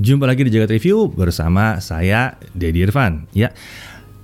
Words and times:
Jumpa 0.00 0.24
lagi 0.24 0.48
di 0.48 0.52
Jagat 0.56 0.72
Review 0.72 1.12
bersama 1.12 1.76
saya 1.76 2.32
Dedi 2.56 2.88
Irfan. 2.88 3.28
Ya, 3.36 3.52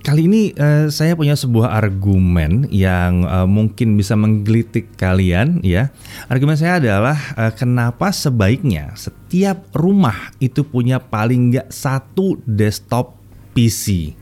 kali 0.01 0.25
ini 0.25 0.49
uh, 0.57 0.89
saya 0.89 1.13
punya 1.13 1.37
sebuah 1.37 1.69
argumen 1.69 2.65
yang 2.73 3.21
uh, 3.21 3.45
mungkin 3.45 3.93
bisa 3.93 4.17
menggelitik 4.17 4.97
kalian. 4.97 5.61
Ya, 5.61 5.93
argumen 6.33 6.57
saya 6.57 6.81
adalah 6.81 7.13
uh, 7.37 7.53
kenapa 7.53 8.09
sebaiknya 8.09 8.97
setiap 8.97 9.69
rumah 9.77 10.33
itu 10.41 10.65
punya 10.65 10.97
paling 10.97 11.53
nggak 11.53 11.69
satu 11.69 12.41
desktop 12.49 13.13
PC. 13.53 14.17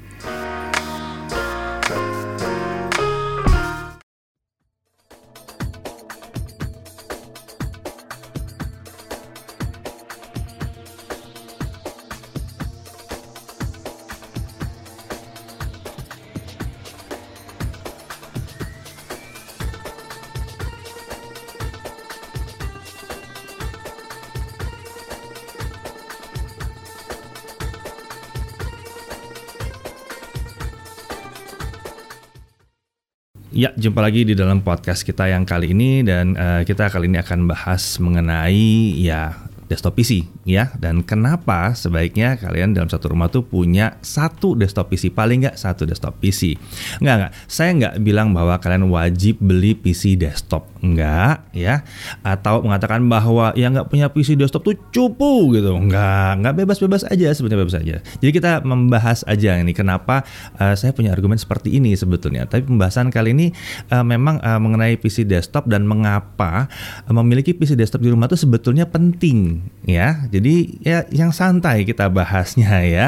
Jumpa 33.86 34.02
lagi 34.02 34.26
di 34.26 34.34
dalam 34.34 34.66
podcast 34.66 35.06
kita 35.06 35.30
yang 35.30 35.46
kali 35.46 35.70
ini 35.70 36.02
dan 36.02 36.34
uh, 36.34 36.66
kita 36.66 36.90
kali 36.90 37.06
ini 37.06 37.22
akan 37.22 37.46
bahas 37.46 38.02
mengenai 38.02 38.98
ya 38.98 39.46
desktop 39.70 39.94
PC 40.02 40.26
ya. 40.42 40.74
Dan 40.74 41.06
kenapa 41.06 41.78
sebaiknya 41.78 42.34
kalian 42.34 42.74
dalam 42.74 42.90
satu 42.90 43.14
rumah 43.14 43.30
tuh 43.30 43.46
punya 43.46 44.02
satu 44.02 44.58
desktop 44.58 44.90
PC 44.90 45.14
paling 45.14 45.46
nggak 45.46 45.58
satu 45.62 45.86
desktop 45.86 46.18
PC 46.18 46.58
nggak 46.98 47.16
nggak. 47.16 47.32
Saya 47.46 47.70
nggak 47.78 47.96
bilang 48.02 48.34
bahwa 48.34 48.58
kalian 48.58 48.90
wajib 48.90 49.38
beli 49.38 49.78
PC 49.78 50.18
desktop 50.18 50.66
nggak 50.94 51.56
ya 51.58 51.82
atau 52.22 52.62
mengatakan 52.62 53.02
bahwa 53.10 53.56
yang 53.58 53.74
nggak 53.74 53.90
punya 53.90 54.12
PC 54.12 54.38
desktop 54.38 54.62
tuh 54.62 54.76
cupu 54.94 55.58
gitu 55.58 55.74
nggak 55.74 56.44
nggak 56.44 56.54
bebas 56.62 56.78
bebas 56.78 57.02
aja 57.10 57.34
sebetulnya 57.34 57.66
bebas 57.66 57.78
aja 57.82 57.96
jadi 58.22 58.32
kita 58.32 58.52
membahas 58.62 59.26
aja 59.26 59.58
ini 59.58 59.74
kenapa 59.74 60.22
uh, 60.62 60.78
saya 60.78 60.94
punya 60.94 61.10
argumen 61.16 61.40
seperti 61.40 61.74
ini 61.78 61.98
sebetulnya 61.98 62.46
tapi 62.46 62.68
pembahasan 62.68 63.10
kali 63.10 63.34
ini 63.34 63.48
uh, 63.90 64.06
memang 64.06 64.44
uh, 64.44 64.60
mengenai 64.62 65.00
PC 65.00 65.26
desktop 65.26 65.68
dan 65.72 65.88
mengapa 65.88 66.68
uh, 67.08 67.14
memiliki 67.14 67.56
PC 67.56 67.78
desktop 67.80 68.04
di 68.04 68.10
rumah 68.12 68.28
tuh 68.28 68.40
sebetulnya 68.40 68.88
penting 68.90 69.64
ya. 69.86 70.26
Jadi 70.30 70.82
ya 70.82 71.06
yang 71.10 71.32
santai 71.32 71.84
kita 71.88 72.10
bahasnya 72.10 72.84
ya. 72.86 73.08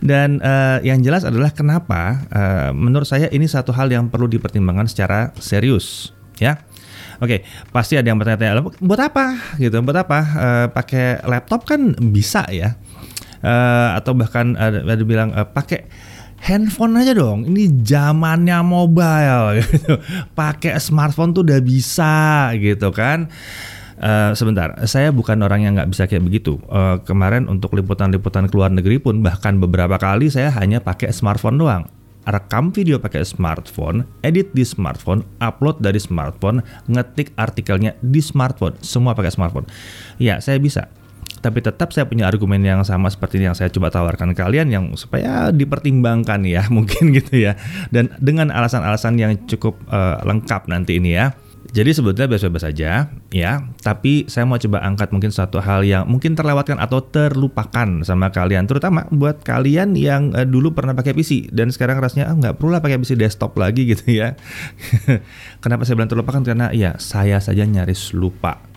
Dan 0.00 0.40
uh, 0.40 0.78
yang 0.84 1.00
jelas 1.00 1.26
adalah 1.26 1.50
kenapa 1.50 2.24
uh, 2.30 2.70
menurut 2.74 3.08
saya 3.08 3.28
ini 3.32 3.48
satu 3.48 3.72
hal 3.74 3.90
yang 3.90 4.08
perlu 4.08 4.30
dipertimbangkan 4.30 4.88
secara 4.88 5.30
serius 5.38 6.14
ya. 6.38 6.60
Oke, 7.22 7.46
pasti 7.70 7.94
ada 7.94 8.06
yang 8.10 8.18
bertanya-tanya, 8.18 8.64
buat 8.82 9.00
apa 9.00 9.58
gitu? 9.60 9.78
Buat 9.84 10.06
apa? 10.06 10.18
Uh, 10.34 10.66
pakai 10.72 11.22
laptop 11.26 11.66
kan 11.68 11.94
bisa 12.10 12.46
ya. 12.50 12.74
Uh, 13.44 13.92
atau 14.00 14.16
bahkan 14.16 14.56
ada, 14.56 14.80
ada 14.80 15.04
bilang 15.04 15.30
uh, 15.36 15.44
pakai 15.44 15.84
handphone 16.44 17.00
aja 17.00 17.12
dong. 17.16 17.48
Ini 17.48 17.84
zamannya 17.84 18.58
mobile 18.64 19.46
gitu. 19.64 20.00
Pakai 20.36 20.76
smartphone 20.80 21.32
tuh 21.32 21.42
udah 21.44 21.60
bisa 21.64 22.50
gitu 22.58 22.92
kan. 22.92 23.28
Uh, 23.94 24.34
sebentar, 24.34 24.74
saya 24.90 25.14
bukan 25.14 25.38
orang 25.46 25.64
yang 25.64 25.72
nggak 25.78 25.88
bisa 25.88 26.04
kayak 26.10 26.26
begitu. 26.26 26.58
Uh, 26.66 26.98
kemarin 27.06 27.46
untuk 27.46 27.72
liputan-liputan 27.78 28.50
ke 28.50 28.54
luar 28.58 28.74
negeri 28.74 28.98
pun 28.98 29.22
bahkan 29.22 29.56
beberapa 29.56 29.96
kali 29.96 30.28
saya 30.28 30.50
hanya 30.60 30.82
pakai 30.82 31.14
smartphone 31.14 31.56
doang. 31.56 31.86
Rekam 32.24 32.72
video 32.72 32.96
pakai 32.96 33.20
smartphone, 33.20 34.08
edit 34.24 34.52
di 34.56 34.64
smartphone, 34.64 35.24
upload 35.44 35.84
dari 35.84 36.00
smartphone, 36.00 36.64
ngetik 36.88 37.36
artikelnya 37.36 37.96
di 38.00 38.24
smartphone, 38.24 38.80
semua 38.80 39.12
pakai 39.12 39.28
smartphone. 39.28 39.68
Ya, 40.16 40.40
saya 40.40 40.56
bisa. 40.56 40.88
Tapi 41.44 41.60
tetap 41.60 41.92
saya 41.92 42.08
punya 42.08 42.24
argumen 42.24 42.64
yang 42.64 42.80
sama 42.88 43.12
seperti 43.12 43.36
yang 43.36 43.52
saya 43.52 43.68
coba 43.68 43.92
tawarkan 43.92 44.32
kalian 44.32 44.72
yang 44.72 44.84
supaya 44.96 45.52
dipertimbangkan 45.52 46.40
ya 46.48 46.64
mungkin 46.76 47.12
gitu 47.12 47.44
ya. 47.44 47.60
Dan 47.92 48.08
dengan 48.16 48.48
alasan-alasan 48.48 49.20
yang 49.20 49.36
cukup 49.44 49.76
uh, 49.92 50.24
lengkap 50.24 50.72
nanti 50.72 50.96
ini 50.96 51.20
ya 51.20 51.36
jadi 51.74 51.90
sebetulnya 51.90 52.30
biasa-biasa 52.30 52.70
saja 52.70 53.10
ya, 53.34 53.52
tapi 53.82 54.30
saya 54.30 54.46
mau 54.46 54.54
coba 54.62 54.86
angkat 54.86 55.10
mungkin 55.10 55.34
satu 55.34 55.58
hal 55.58 55.82
yang 55.82 56.06
mungkin 56.06 56.38
terlewatkan 56.38 56.78
atau 56.78 57.02
terlupakan 57.02 58.06
sama 58.06 58.30
kalian, 58.30 58.70
terutama 58.70 59.10
buat 59.10 59.42
kalian 59.42 59.98
yang 59.98 60.30
uh, 60.38 60.46
dulu 60.46 60.70
pernah 60.70 60.94
pakai 60.94 61.18
PC 61.18 61.50
dan 61.50 61.74
sekarang 61.74 61.98
rasanya 61.98 62.30
ah, 62.30 62.38
nggak 62.38 62.62
perlu 62.62 62.78
lah 62.78 62.78
pakai 62.78 63.02
PC 63.02 63.18
desktop 63.18 63.58
lagi 63.58 63.86
gitu 63.90 64.06
ya. 64.06 64.38
Kenapa 65.58 65.82
saya 65.82 65.98
bilang 65.98 66.14
terlupakan? 66.14 66.46
Karena 66.46 66.70
ya 66.70 66.94
saya 67.02 67.42
saja 67.42 67.66
nyaris 67.66 68.14
lupa 68.14 68.73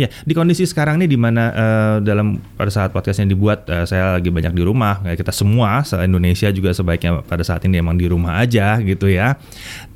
Ya, 0.00 0.08
di 0.24 0.32
kondisi 0.32 0.64
sekarang 0.64 0.96
ini 0.96 1.12
di 1.12 1.20
mana 1.20 1.52
uh, 1.52 1.96
dalam 2.00 2.40
pada 2.56 2.72
saat 2.72 2.88
podcast 2.88 3.20
yang 3.20 3.28
dibuat 3.28 3.68
uh, 3.68 3.84
saya 3.84 4.16
lagi 4.16 4.32
banyak 4.32 4.56
di 4.56 4.64
rumah, 4.64 5.04
kita 5.04 5.28
semua 5.28 5.84
se 5.84 5.92
Indonesia 6.00 6.48
juga 6.48 6.72
sebaiknya 6.72 7.20
pada 7.20 7.44
saat 7.44 7.68
ini 7.68 7.84
emang 7.84 8.00
di 8.00 8.08
rumah 8.08 8.40
aja 8.40 8.80
gitu 8.80 9.12
ya. 9.12 9.36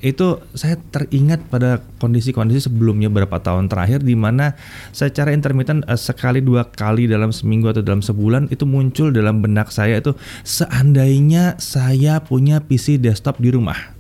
Itu 0.05 0.45
saya 0.53 0.77
teringat 0.77 1.49
pada 1.49 1.81
kondisi-kondisi 2.05 2.69
sebelumnya 2.69 3.09
beberapa 3.09 3.41
tahun 3.41 3.73
terakhir 3.73 4.05
di 4.05 4.13
mana 4.13 4.53
secara 4.93 5.33
intermittent 5.33 5.89
uh, 5.89 5.97
sekali 5.97 6.45
dua 6.45 6.69
kali 6.69 7.09
dalam 7.09 7.33
seminggu 7.33 7.73
atau 7.73 7.81
dalam 7.81 8.05
sebulan 8.05 8.53
itu 8.53 8.69
muncul 8.69 9.09
dalam 9.09 9.41
benak 9.41 9.73
saya 9.73 10.05
itu 10.05 10.13
seandainya 10.45 11.57
saya 11.57 12.21
punya 12.21 12.61
PC 12.61 13.01
desktop 13.01 13.41
di 13.41 13.49
rumah 13.49 13.94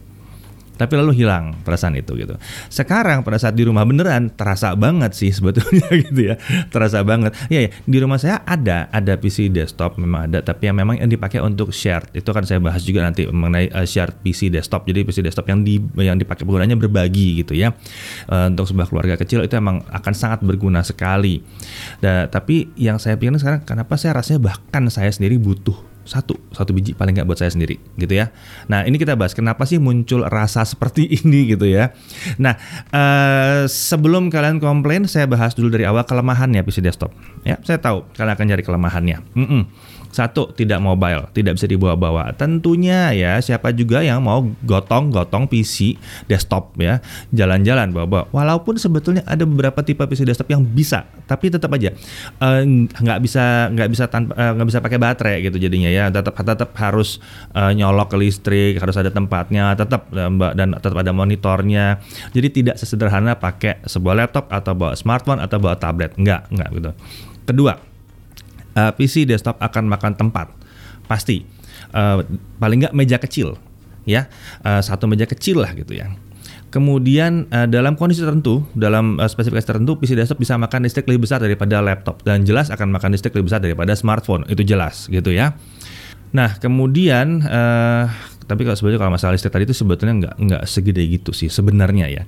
tapi 0.74 0.98
lalu 0.98 1.24
hilang 1.24 1.54
perasaan 1.62 1.94
itu 1.94 2.18
gitu. 2.18 2.34
Sekarang 2.66 3.22
pada 3.22 3.38
saat 3.38 3.54
di 3.54 3.62
rumah 3.62 3.86
beneran 3.86 4.30
terasa 4.34 4.74
banget 4.74 5.14
sih 5.14 5.30
sebetulnya 5.30 5.86
gitu 6.10 6.34
ya, 6.34 6.34
terasa 6.70 7.06
banget. 7.06 7.34
Iya 7.46 7.68
ya, 7.68 7.70
di 7.86 7.98
rumah 8.02 8.18
saya 8.18 8.42
ada 8.42 8.90
ada 8.90 9.14
PC 9.14 9.54
desktop 9.54 9.96
memang 10.02 10.30
ada, 10.30 10.42
tapi 10.42 10.66
yang 10.66 10.76
memang 10.78 10.98
yang 10.98 11.10
dipakai 11.10 11.38
untuk 11.38 11.70
shared 11.70 12.10
itu 12.12 12.26
kan 12.34 12.42
saya 12.42 12.58
bahas 12.58 12.82
juga 12.82 13.06
nanti 13.06 13.26
mengenai 13.30 13.70
uh, 13.70 13.86
shared 13.86 14.18
PC 14.26 14.50
desktop. 14.50 14.86
Jadi 14.90 15.06
PC 15.06 15.22
desktop 15.22 15.46
yang 15.46 15.62
di 15.62 15.78
yang 16.02 16.18
dipakai 16.18 16.42
penggunanya 16.42 16.74
berbagi 16.74 17.44
gitu 17.46 17.54
ya. 17.54 17.70
Uh, 18.26 18.50
untuk 18.50 18.66
sebuah 18.66 18.90
keluarga 18.90 19.14
kecil 19.14 19.46
itu 19.46 19.54
emang 19.54 19.86
akan 19.88 20.14
sangat 20.14 20.40
berguna 20.42 20.82
sekali. 20.82 21.40
Da, 22.02 22.26
tapi 22.26 22.74
yang 22.74 22.98
saya 22.98 23.14
pikirkan 23.14 23.38
sekarang 23.38 23.60
kenapa 23.62 23.94
saya 23.94 24.18
rasanya 24.18 24.50
bahkan 24.52 24.90
saya 24.90 25.10
sendiri 25.14 25.38
butuh 25.38 25.93
satu 26.04 26.36
satu 26.52 26.70
biji 26.76 26.92
paling 26.92 27.16
nggak 27.16 27.26
buat 27.26 27.40
saya 27.40 27.50
sendiri 27.52 27.80
gitu 27.96 28.14
ya. 28.14 28.30
Nah 28.68 28.84
ini 28.84 29.00
kita 29.00 29.16
bahas 29.16 29.32
kenapa 29.32 29.64
sih 29.64 29.80
muncul 29.80 30.24
rasa 30.24 30.62
seperti 30.62 31.08
ini 31.24 31.50
gitu 31.56 31.66
ya. 31.68 31.92
Nah 32.38 32.56
uh, 32.92 33.64
sebelum 33.66 34.28
kalian 34.28 34.60
komplain 34.60 35.08
saya 35.08 35.24
bahas 35.24 35.56
dulu 35.56 35.72
dari 35.72 35.88
awal 35.88 36.04
kelemahannya 36.04 36.62
PC 36.62 36.84
desktop 36.84 37.10
ya 37.42 37.58
saya 37.64 37.80
tahu 37.80 38.06
kalian 38.14 38.32
akan 38.36 38.46
cari 38.54 38.62
kelemahannya. 38.62 39.18
Mm 39.34 39.46
-mm. 39.48 39.62
Satu, 40.14 40.54
tidak 40.54 40.78
mobile, 40.78 41.26
tidak 41.34 41.58
bisa 41.58 41.66
dibawa-bawa. 41.66 42.30
Tentunya 42.38 43.10
ya, 43.10 43.34
siapa 43.42 43.74
juga 43.74 43.98
yang 43.98 44.22
mau 44.22 44.46
gotong-gotong 44.62 45.50
PC 45.50 45.98
desktop 46.30 46.78
ya, 46.78 47.02
jalan-jalan 47.34 47.90
bawa-bawa. 47.90 48.30
Walaupun 48.30 48.78
sebetulnya 48.78 49.26
ada 49.26 49.42
beberapa 49.42 49.82
tipe 49.82 50.06
PC 50.06 50.22
desktop 50.22 50.54
yang 50.54 50.62
bisa, 50.62 51.02
tapi 51.26 51.50
tetap 51.50 51.74
aja 51.74 51.90
eh, 52.38 52.62
nggak 52.94 53.18
uh, 53.18 53.22
bisa 53.26 53.74
nggak 53.74 53.88
bisa 53.90 54.06
tanpa 54.06 54.38
eh, 54.38 54.50
nggak 54.54 54.66
uh, 54.66 54.70
bisa 54.70 54.78
pakai 54.78 54.98
baterai 55.02 55.36
gitu 55.42 55.58
jadinya 55.58 55.90
ya. 55.90 56.06
Tetap 56.14 56.38
tetap 56.38 56.70
harus 56.78 57.18
uh, 57.58 57.74
nyolok 57.74 58.14
ke 58.14 58.16
listrik, 58.22 58.72
harus 58.78 58.94
ada 58.94 59.10
tempatnya, 59.10 59.74
tetap 59.74 60.14
mbak 60.14 60.54
dan 60.54 60.78
tetap 60.78 60.94
ada 60.94 61.10
monitornya. 61.10 61.98
Jadi 62.30 62.62
tidak 62.62 62.78
sesederhana 62.78 63.34
pakai 63.34 63.82
sebuah 63.82 64.14
laptop 64.14 64.46
atau 64.46 64.78
bawa 64.78 64.94
smartphone 64.94 65.42
atau 65.42 65.58
bawa 65.58 65.74
tablet. 65.74 66.14
Nggak, 66.14 66.54
nggak 66.54 66.68
gitu. 66.78 66.90
Kedua, 67.44 67.74
uh, 68.76 68.92
PC 68.94 69.26
desktop 69.26 69.58
akan 69.58 69.90
makan 69.90 70.14
tempat. 70.18 70.50
Pasti. 71.06 71.46
Uh, 71.94 72.26
paling 72.58 72.86
nggak 72.86 72.94
meja 72.94 73.16
kecil 73.22 73.58
ya. 74.06 74.26
Uh, 74.62 74.82
satu 74.82 75.06
meja 75.06 75.24
kecil 75.24 75.62
lah 75.62 75.72
gitu 75.74 75.94
ya. 75.94 76.10
Kemudian 76.74 77.46
uh, 77.54 77.70
dalam 77.70 77.94
kondisi 77.94 78.26
tertentu, 78.26 78.66
dalam 78.74 79.22
uh, 79.22 79.30
spesifikasi 79.30 79.62
tertentu, 79.62 79.94
PC 79.94 80.18
desktop 80.18 80.42
bisa 80.42 80.58
makan 80.58 80.82
listrik 80.82 81.06
lebih 81.06 81.30
besar 81.30 81.38
daripada 81.38 81.78
laptop. 81.78 82.22
Dan 82.26 82.42
jelas 82.42 82.68
akan 82.74 82.90
makan 82.90 83.14
listrik 83.14 83.34
lebih 83.38 83.46
besar 83.50 83.62
daripada 83.62 83.94
smartphone. 83.94 84.42
Itu 84.50 84.66
jelas 84.66 85.06
gitu 85.06 85.30
ya. 85.30 85.54
Nah 86.34 86.58
kemudian, 86.58 87.46
uh, 87.46 88.10
tapi 88.44 88.66
kalau 88.66 88.76
sebenarnya 88.76 89.00
kalau 89.00 89.12
masalah 89.14 89.32
listrik 89.34 89.52
tadi 89.54 89.64
itu 89.64 89.76
sebetulnya 89.76 90.14
nggak 90.20 90.34
nggak 90.36 90.62
segede 90.68 91.02
gitu 91.08 91.32
sih 91.32 91.48
sebenarnya 91.48 92.06
ya 92.12 92.22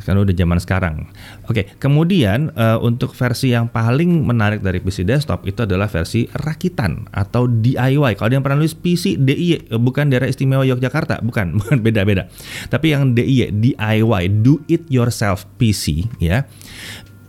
kan 0.00 0.16
udah 0.16 0.32
zaman 0.32 0.58
sekarang. 0.58 1.12
Oke, 1.44 1.76
kemudian 1.76 2.48
uh, 2.56 2.80
untuk 2.80 3.12
versi 3.12 3.52
yang 3.52 3.68
paling 3.68 4.24
menarik 4.24 4.64
dari 4.64 4.80
PC 4.80 5.04
desktop 5.04 5.44
itu 5.44 5.68
adalah 5.68 5.90
versi 5.92 6.24
rakitan 6.32 7.10
atau 7.12 7.44
DIY. 7.44 8.16
Kalau 8.16 8.32
yang 8.32 8.40
pernah 8.40 8.64
nulis 8.64 8.72
PC 8.72 9.20
DIY 9.20 9.72
eh, 9.72 9.80
bukan 9.80 10.08
daerah 10.08 10.30
istimewa 10.30 10.64
Yogyakarta, 10.64 11.20
bukan, 11.20 11.52
bukan 11.60 11.78
beda-beda. 11.84 12.32
Tapi 12.72 12.96
yang 12.96 13.12
DIY, 13.12 13.52
DIY, 13.52 14.22
do 14.40 14.64
it 14.70 14.88
yourself 14.88 15.44
PC 15.60 16.08
ya 16.22 16.48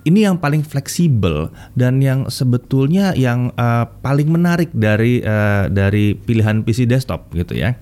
ini 0.04 0.28
yang 0.28 0.40
paling 0.40 0.62
fleksibel 0.64 1.50
dan 1.80 2.04
yang 2.04 2.28
sebetulnya 2.28 3.16
yang 3.16 3.56
uh, 3.56 3.88
paling 4.04 4.28
menarik 4.28 4.70
dari 4.76 5.24
uh, 5.24 5.72
dari 5.72 6.16
pilihan 6.16 6.64
PC 6.64 6.88
desktop 6.88 7.32
gitu 7.32 7.56
ya. 7.56 7.80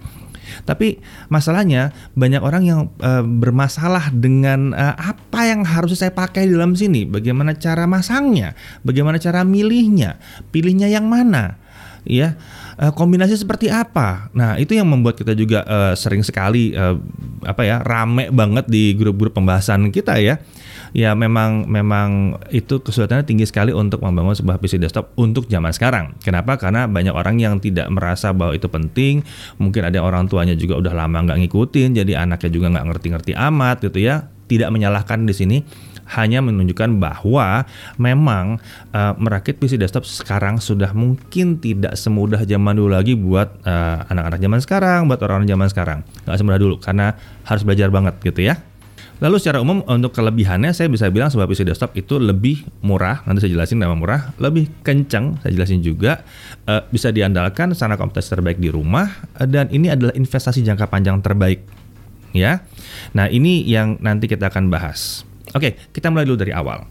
Tapi 0.63 1.01
masalahnya 1.31 1.95
banyak 2.13 2.41
orang 2.41 2.63
yang 2.63 2.81
uh, 3.01 3.23
bermasalah 3.23 4.11
dengan 4.13 4.75
uh, 4.75 4.95
apa 4.95 5.47
yang 5.47 5.63
harus 5.65 5.99
saya 5.99 6.13
pakai 6.13 6.47
di 6.47 6.53
dalam 6.55 6.73
sini, 6.77 7.07
bagaimana 7.07 7.55
cara 7.57 7.87
masangnya, 7.89 8.53
bagaimana 8.85 9.17
cara 9.17 9.41
milihnya, 9.43 10.19
pilihnya 10.49 10.87
yang 10.87 11.07
mana, 11.07 11.59
ya 12.07 12.35
kombinasi 12.89 13.37
seperti 13.37 13.69
apa. 13.69 14.33
Nah 14.33 14.57
itu 14.57 14.73
yang 14.73 14.89
membuat 14.89 15.13
kita 15.13 15.37
juga 15.37 15.61
uh, 15.69 15.93
sering 15.93 16.25
sekali 16.25 16.73
uh, 16.73 16.97
apa 17.45 17.61
ya 17.61 17.77
rame 17.85 18.33
banget 18.33 18.65
di 18.65 18.97
grup-grup 18.97 19.37
pembahasan 19.37 19.93
kita 19.93 20.17
ya 20.17 20.41
ya 20.91 21.15
memang 21.15 21.67
memang 21.67 22.39
itu 22.51 22.79
kesulitannya 22.83 23.23
tinggi 23.23 23.47
sekali 23.47 23.71
untuk 23.71 24.03
membangun 24.03 24.35
sebuah 24.35 24.59
PC 24.59 24.79
desktop 24.79 25.15
untuk 25.15 25.47
zaman 25.47 25.71
sekarang. 25.71 26.15
Kenapa? 26.23 26.59
Karena 26.59 26.87
banyak 26.87 27.15
orang 27.15 27.39
yang 27.39 27.59
tidak 27.63 27.87
merasa 27.91 28.35
bahwa 28.35 28.55
itu 28.55 28.67
penting. 28.67 29.23
Mungkin 29.59 29.87
ada 29.87 29.99
orang 30.03 30.27
tuanya 30.27 30.55
juga 30.55 30.79
udah 30.79 30.93
lama 30.95 31.23
nggak 31.27 31.47
ngikutin, 31.47 31.95
jadi 32.03 32.23
anaknya 32.23 32.49
juga 32.51 32.67
nggak 32.75 32.85
ngerti-ngerti 32.91 33.31
amat 33.35 33.83
gitu 33.87 33.99
ya. 34.03 34.27
Tidak 34.51 34.67
menyalahkan 34.67 35.23
di 35.23 35.31
sini, 35.31 35.57
hanya 36.11 36.43
menunjukkan 36.43 36.99
bahwa 36.99 37.63
memang 37.95 38.59
uh, 38.91 39.15
merakit 39.15 39.55
PC 39.55 39.79
desktop 39.79 40.03
sekarang 40.03 40.59
sudah 40.59 40.91
mungkin 40.91 41.63
tidak 41.63 41.95
semudah 41.95 42.43
zaman 42.43 42.75
dulu 42.75 42.91
lagi 42.91 43.15
buat 43.15 43.63
anak 43.63 44.11
anak-anak 44.11 44.39
zaman 44.43 44.59
sekarang, 44.59 44.99
buat 45.07 45.19
orang-orang 45.23 45.47
zaman 45.47 45.67
sekarang. 45.71 45.99
Nggak 46.27 46.37
semudah 46.37 46.59
dulu 46.59 46.75
karena 46.83 47.15
harus 47.47 47.63
belajar 47.63 47.87
banget 47.87 48.19
gitu 48.19 48.43
ya. 48.43 48.59
Lalu 49.21 49.37
secara 49.37 49.61
umum 49.61 49.85
untuk 49.85 50.17
kelebihannya 50.17 50.73
saya 50.73 50.89
bisa 50.89 51.05
bilang 51.13 51.29
sebuah 51.29 51.45
PC 51.45 51.61
desktop 51.61 51.93
itu 51.93 52.17
lebih 52.17 52.65
murah. 52.81 53.21
Nanti 53.29 53.45
saya 53.45 53.53
jelasin 53.53 53.77
nama 53.77 53.93
murah, 53.93 54.33
lebih 54.41 54.73
kencang. 54.81 55.37
Saya 55.45 55.53
jelasin 55.53 55.85
juga 55.85 56.25
uh, 56.65 56.81
bisa 56.89 57.13
diandalkan 57.13 57.77
sarana 57.77 58.01
komputasi 58.01 58.33
terbaik 58.33 58.57
di 58.57 58.73
rumah 58.73 59.21
uh, 59.37 59.45
dan 59.45 59.69
ini 59.69 59.93
adalah 59.93 60.17
investasi 60.17 60.65
jangka 60.65 60.89
panjang 60.89 61.21
terbaik. 61.21 61.61
Ya. 62.33 62.65
Nah, 63.13 63.29
ini 63.29 63.61
yang 63.61 64.01
nanti 64.01 64.25
kita 64.25 64.49
akan 64.49 64.73
bahas. 64.73 65.21
Oke, 65.53 65.77
kita 65.93 66.09
mulai 66.09 66.25
dulu 66.25 66.41
dari 66.41 66.57
awal. 66.57 66.89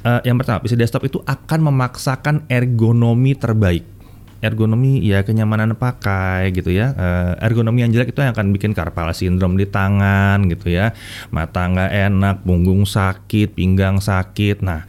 Uh, 0.00 0.24
yang 0.24 0.40
pertama, 0.40 0.64
PC 0.64 0.80
desktop 0.80 1.04
itu 1.04 1.20
akan 1.28 1.60
memaksakan 1.60 2.48
ergonomi 2.48 3.36
terbaik 3.36 3.95
ergonomi 4.40 5.04
ya 5.04 5.22
kenyamanan 5.22 5.76
pakai 5.76 6.52
gitu 6.56 6.72
ya. 6.72 6.96
Uh, 6.96 7.32
ergonomi 7.44 7.84
yang 7.84 7.92
jelek 7.92 8.16
itu 8.16 8.20
yang 8.24 8.32
akan 8.32 8.52
bikin 8.56 8.72
carpal 8.72 9.12
syndrome 9.12 9.60
di 9.60 9.68
tangan 9.68 10.48
gitu 10.48 10.72
ya. 10.72 10.96
Mata 11.28 11.68
nggak 11.68 11.90
enak 11.92 12.36
punggung 12.42 12.88
sakit 12.88 13.52
pinggang 13.52 14.00
sakit. 14.00 14.64
Nah 14.64 14.88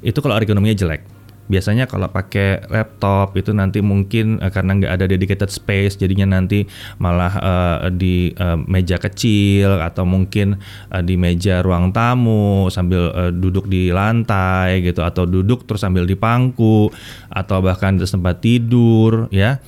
itu 0.00 0.16
kalau 0.22 0.38
ergonominya 0.38 0.78
jelek 0.78 1.09
biasanya 1.50 1.90
kalau 1.90 2.06
pakai 2.06 2.62
laptop 2.70 3.34
itu 3.34 3.50
nanti 3.50 3.82
mungkin 3.82 4.38
uh, 4.38 4.54
karena 4.54 4.78
nggak 4.78 4.92
ada 4.94 5.04
dedicated 5.10 5.50
space 5.50 5.98
jadinya 5.98 6.38
nanti 6.38 6.62
malah 7.02 7.34
uh, 7.42 7.78
di 7.90 8.30
uh, 8.38 8.54
meja 8.70 9.02
kecil 9.02 9.82
atau 9.82 10.06
mungkin 10.06 10.62
uh, 10.94 11.02
di 11.02 11.18
meja 11.18 11.58
ruang 11.66 11.90
tamu 11.90 12.70
sambil 12.70 13.10
uh, 13.10 13.34
duduk 13.34 13.66
di 13.66 13.90
lantai 13.90 14.86
gitu 14.86 15.02
atau 15.02 15.26
duduk 15.26 15.66
terus 15.66 15.82
sambil 15.82 16.06
di 16.06 16.14
pangku 16.14 16.94
atau 17.26 17.58
bahkan 17.58 17.98
di 17.98 18.06
tempat 18.06 18.38
tidur 18.38 19.26
ya. 19.34 19.58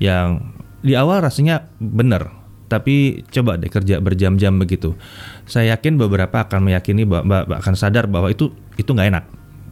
Yang 0.00 0.44
di 0.80 0.92
awal 0.96 1.24
rasanya 1.24 1.68
benar 1.76 2.32
tapi 2.66 3.22
coba 3.30 3.54
deh 3.60 3.70
kerja 3.70 4.02
berjam-jam 4.02 4.56
begitu. 4.58 4.98
Saya 5.46 5.76
yakin 5.76 6.00
beberapa 6.00 6.42
akan 6.42 6.66
meyakini 6.66 7.06
bahwa 7.06 7.46
akan 7.46 7.74
sadar 7.78 8.10
bahwa 8.10 8.26
itu 8.32 8.50
itu 8.76 8.90
nggak 8.90 9.08
enak 9.12 9.24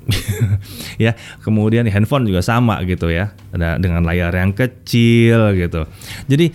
ya 1.05 1.17
kemudian 1.43 1.87
handphone 1.89 2.29
juga 2.29 2.45
sama 2.45 2.81
gitu 2.85 3.09
ya 3.11 3.33
dengan 3.53 4.05
layar 4.05 4.33
yang 4.35 4.53
kecil 4.53 5.57
gitu 5.57 5.89
jadi 6.29 6.53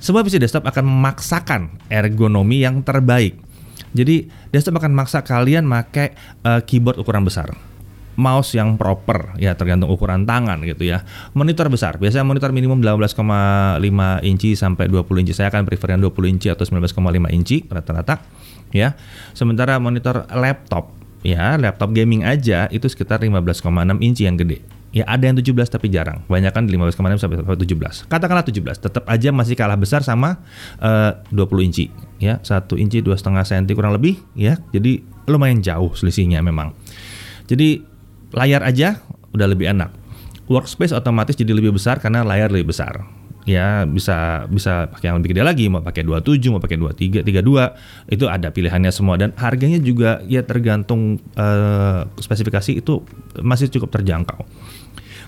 semua 0.00 0.24
PC 0.24 0.40
desktop 0.40 0.64
akan 0.64 0.84
memaksakan 0.88 1.80
ergonomi 1.92 2.64
yang 2.64 2.80
terbaik 2.80 3.36
jadi 3.90 4.28
desktop 4.54 4.80
akan 4.80 4.92
maksa 4.94 5.20
kalian 5.26 5.66
pakai 5.66 6.14
uh, 6.46 6.62
keyboard 6.62 7.00
ukuran 7.00 7.26
besar 7.26 7.52
mouse 8.20 8.52
yang 8.52 8.76
proper 8.76 9.32
ya 9.40 9.56
tergantung 9.56 9.88
ukuran 9.88 10.28
tangan 10.28 10.60
gitu 10.68 10.84
ya. 10.84 11.00
Monitor 11.32 11.72
besar, 11.72 11.96
biasanya 11.96 12.28
monitor 12.28 12.52
minimum 12.52 12.84
18,5 12.84 13.16
inci 14.28 14.52
sampai 14.52 14.92
20 14.92 15.24
inci. 15.24 15.32
Saya 15.32 15.48
akan 15.48 15.64
prefer 15.64 15.96
yang 15.96 16.04
20 16.04 16.36
inci 16.36 16.52
atau 16.52 16.68
19,5 16.68 17.00
inci 17.32 17.64
rata-rata 17.64 18.20
ya. 18.76 18.92
Sementara 19.32 19.80
monitor 19.80 20.28
laptop 20.36 20.99
ya 21.20 21.56
laptop 21.60 21.92
gaming 21.92 22.24
aja 22.24 22.66
itu 22.72 22.88
sekitar 22.88 23.20
15,6 23.20 23.66
inci 24.00 24.24
yang 24.24 24.36
gede. 24.40 24.64
Ya 24.90 25.06
ada 25.06 25.22
yang 25.22 25.38
17 25.38 25.54
tapi 25.70 25.86
jarang. 25.86 26.26
Banyak 26.26 26.50
kan 26.50 26.66
di 26.66 26.74
15,6 26.74 27.22
sampai 27.22 27.38
17. 27.38 28.10
Katakanlah 28.10 28.42
17, 28.42 28.82
tetap 28.82 29.06
aja 29.06 29.30
masih 29.30 29.54
kalah 29.54 29.78
besar 29.78 30.02
sama 30.02 30.42
eh, 30.82 31.14
uh, 31.14 31.46
20 31.46 31.68
inci. 31.70 31.84
Ya, 32.18 32.42
1 32.42 32.66
inci 32.74 32.98
2,5 32.98 33.22
cm 33.46 33.64
kurang 33.78 33.94
lebih 33.94 34.18
ya. 34.34 34.58
Jadi 34.74 35.06
lumayan 35.30 35.62
jauh 35.62 35.94
selisihnya 35.94 36.42
memang. 36.42 36.74
Jadi 37.46 37.86
layar 38.34 38.66
aja 38.66 38.98
udah 39.30 39.46
lebih 39.46 39.70
enak. 39.70 39.94
Workspace 40.50 40.90
otomatis 40.90 41.38
jadi 41.38 41.54
lebih 41.54 41.78
besar 41.78 42.02
karena 42.02 42.26
layar 42.26 42.50
lebih 42.50 42.74
besar 42.74 43.19
ya 43.50 43.82
bisa 43.82 44.46
bisa 44.46 44.86
pakai 44.86 45.10
yang 45.10 45.18
lebih 45.18 45.34
gede 45.34 45.42
lagi 45.42 45.64
mau 45.66 45.82
pakai 45.82 46.06
27 46.06 46.54
mau 46.54 46.62
pakai 46.62 46.78
23 46.78 47.26
32 47.26 48.14
itu 48.14 48.24
ada 48.30 48.48
pilihannya 48.54 48.94
semua 48.94 49.18
dan 49.18 49.34
harganya 49.34 49.82
juga 49.82 50.22
ya 50.30 50.46
tergantung 50.46 51.18
uh, 51.34 52.06
spesifikasi 52.22 52.78
itu 52.78 53.02
masih 53.42 53.66
cukup 53.74 53.90
terjangkau. 53.98 54.46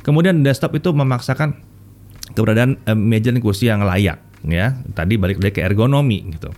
Kemudian 0.06 0.46
desktop 0.46 0.78
itu 0.78 0.94
memaksakan 0.94 1.58
keberadaan 2.38 2.78
uh, 2.86 2.94
meja 2.94 3.34
dan 3.34 3.42
kursi 3.42 3.66
yang 3.66 3.82
layak 3.82 4.31
ya. 4.46 4.74
Tadi 4.94 5.14
balik 5.18 5.42
lagi 5.42 5.54
ke 5.58 5.62
ergonomi 5.62 6.22
gitu. 6.32 6.50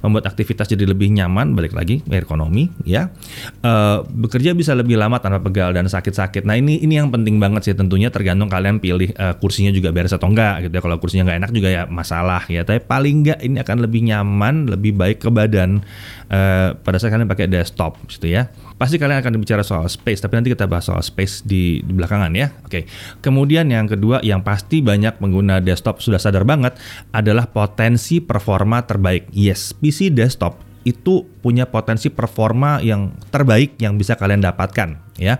Membuat 0.00 0.30
aktivitas 0.30 0.70
jadi 0.70 0.88
lebih 0.88 1.12
nyaman 1.12 1.52
balik 1.52 1.76
lagi 1.76 2.02
ergonomi 2.08 2.70
ya. 2.82 3.12
Uh, 3.60 4.06
bekerja 4.06 4.56
bisa 4.56 4.72
lebih 4.72 4.96
lama 4.96 5.18
tanpa 5.20 5.42
pegal 5.42 5.74
dan 5.74 5.86
sakit-sakit. 5.86 6.46
Nah 6.46 6.56
ini 6.56 6.80
ini 6.80 6.98
yang 6.98 7.12
penting 7.12 7.36
banget 7.38 7.70
sih 7.70 7.74
tentunya 7.76 8.08
tergantung 8.08 8.48
kalian 8.48 8.78
pilih 8.78 9.12
uh, 9.16 9.36
kursinya 9.38 9.70
juga 9.74 9.92
beres 9.94 10.14
atau 10.14 10.30
enggak 10.30 10.68
gitu 10.68 10.74
ya. 10.78 10.82
Kalau 10.82 10.96
kursinya 10.98 11.24
nggak 11.30 11.38
enak 11.46 11.50
juga 11.54 11.68
ya 11.68 11.82
masalah 11.90 12.42
ya. 12.46 12.62
Tapi 12.62 12.80
paling 12.82 13.14
enggak 13.26 13.40
ini 13.44 13.56
akan 13.60 13.76
lebih 13.84 14.00
nyaman 14.06 14.54
lebih 14.70 14.96
baik 14.96 15.22
ke 15.22 15.28
badan 15.28 15.82
uh, 16.30 16.74
pada 16.78 16.96
saat 16.96 17.12
kalian 17.12 17.28
pakai 17.28 17.50
desktop 17.50 17.98
gitu 18.08 18.30
ya 18.30 18.48
pasti 18.80 18.96
kalian 18.96 19.20
akan 19.20 19.36
bicara 19.36 19.60
soal 19.60 19.84
space 19.92 20.24
tapi 20.24 20.40
nanti 20.40 20.56
kita 20.56 20.64
bahas 20.64 20.88
soal 20.88 21.04
space 21.04 21.44
di, 21.44 21.84
di 21.84 21.92
belakangan 21.92 22.32
ya 22.32 22.48
oke 22.64 22.88
kemudian 23.20 23.68
yang 23.68 23.84
kedua 23.84 24.24
yang 24.24 24.40
pasti 24.40 24.80
banyak 24.80 25.20
pengguna 25.20 25.60
desktop 25.60 26.00
sudah 26.00 26.16
sadar 26.16 26.48
banget 26.48 26.80
adalah 27.12 27.44
potensi 27.52 28.24
performa 28.24 28.80
terbaik 28.88 29.28
yes 29.36 29.76
PC 29.76 30.08
desktop 30.16 30.70
itu 30.80 31.28
punya 31.44 31.68
potensi 31.68 32.08
performa 32.08 32.80
yang 32.80 33.12
terbaik 33.28 33.76
yang 33.76 34.00
bisa 34.00 34.16
kalian 34.16 34.40
dapatkan 34.40 34.96
ya. 35.20 35.36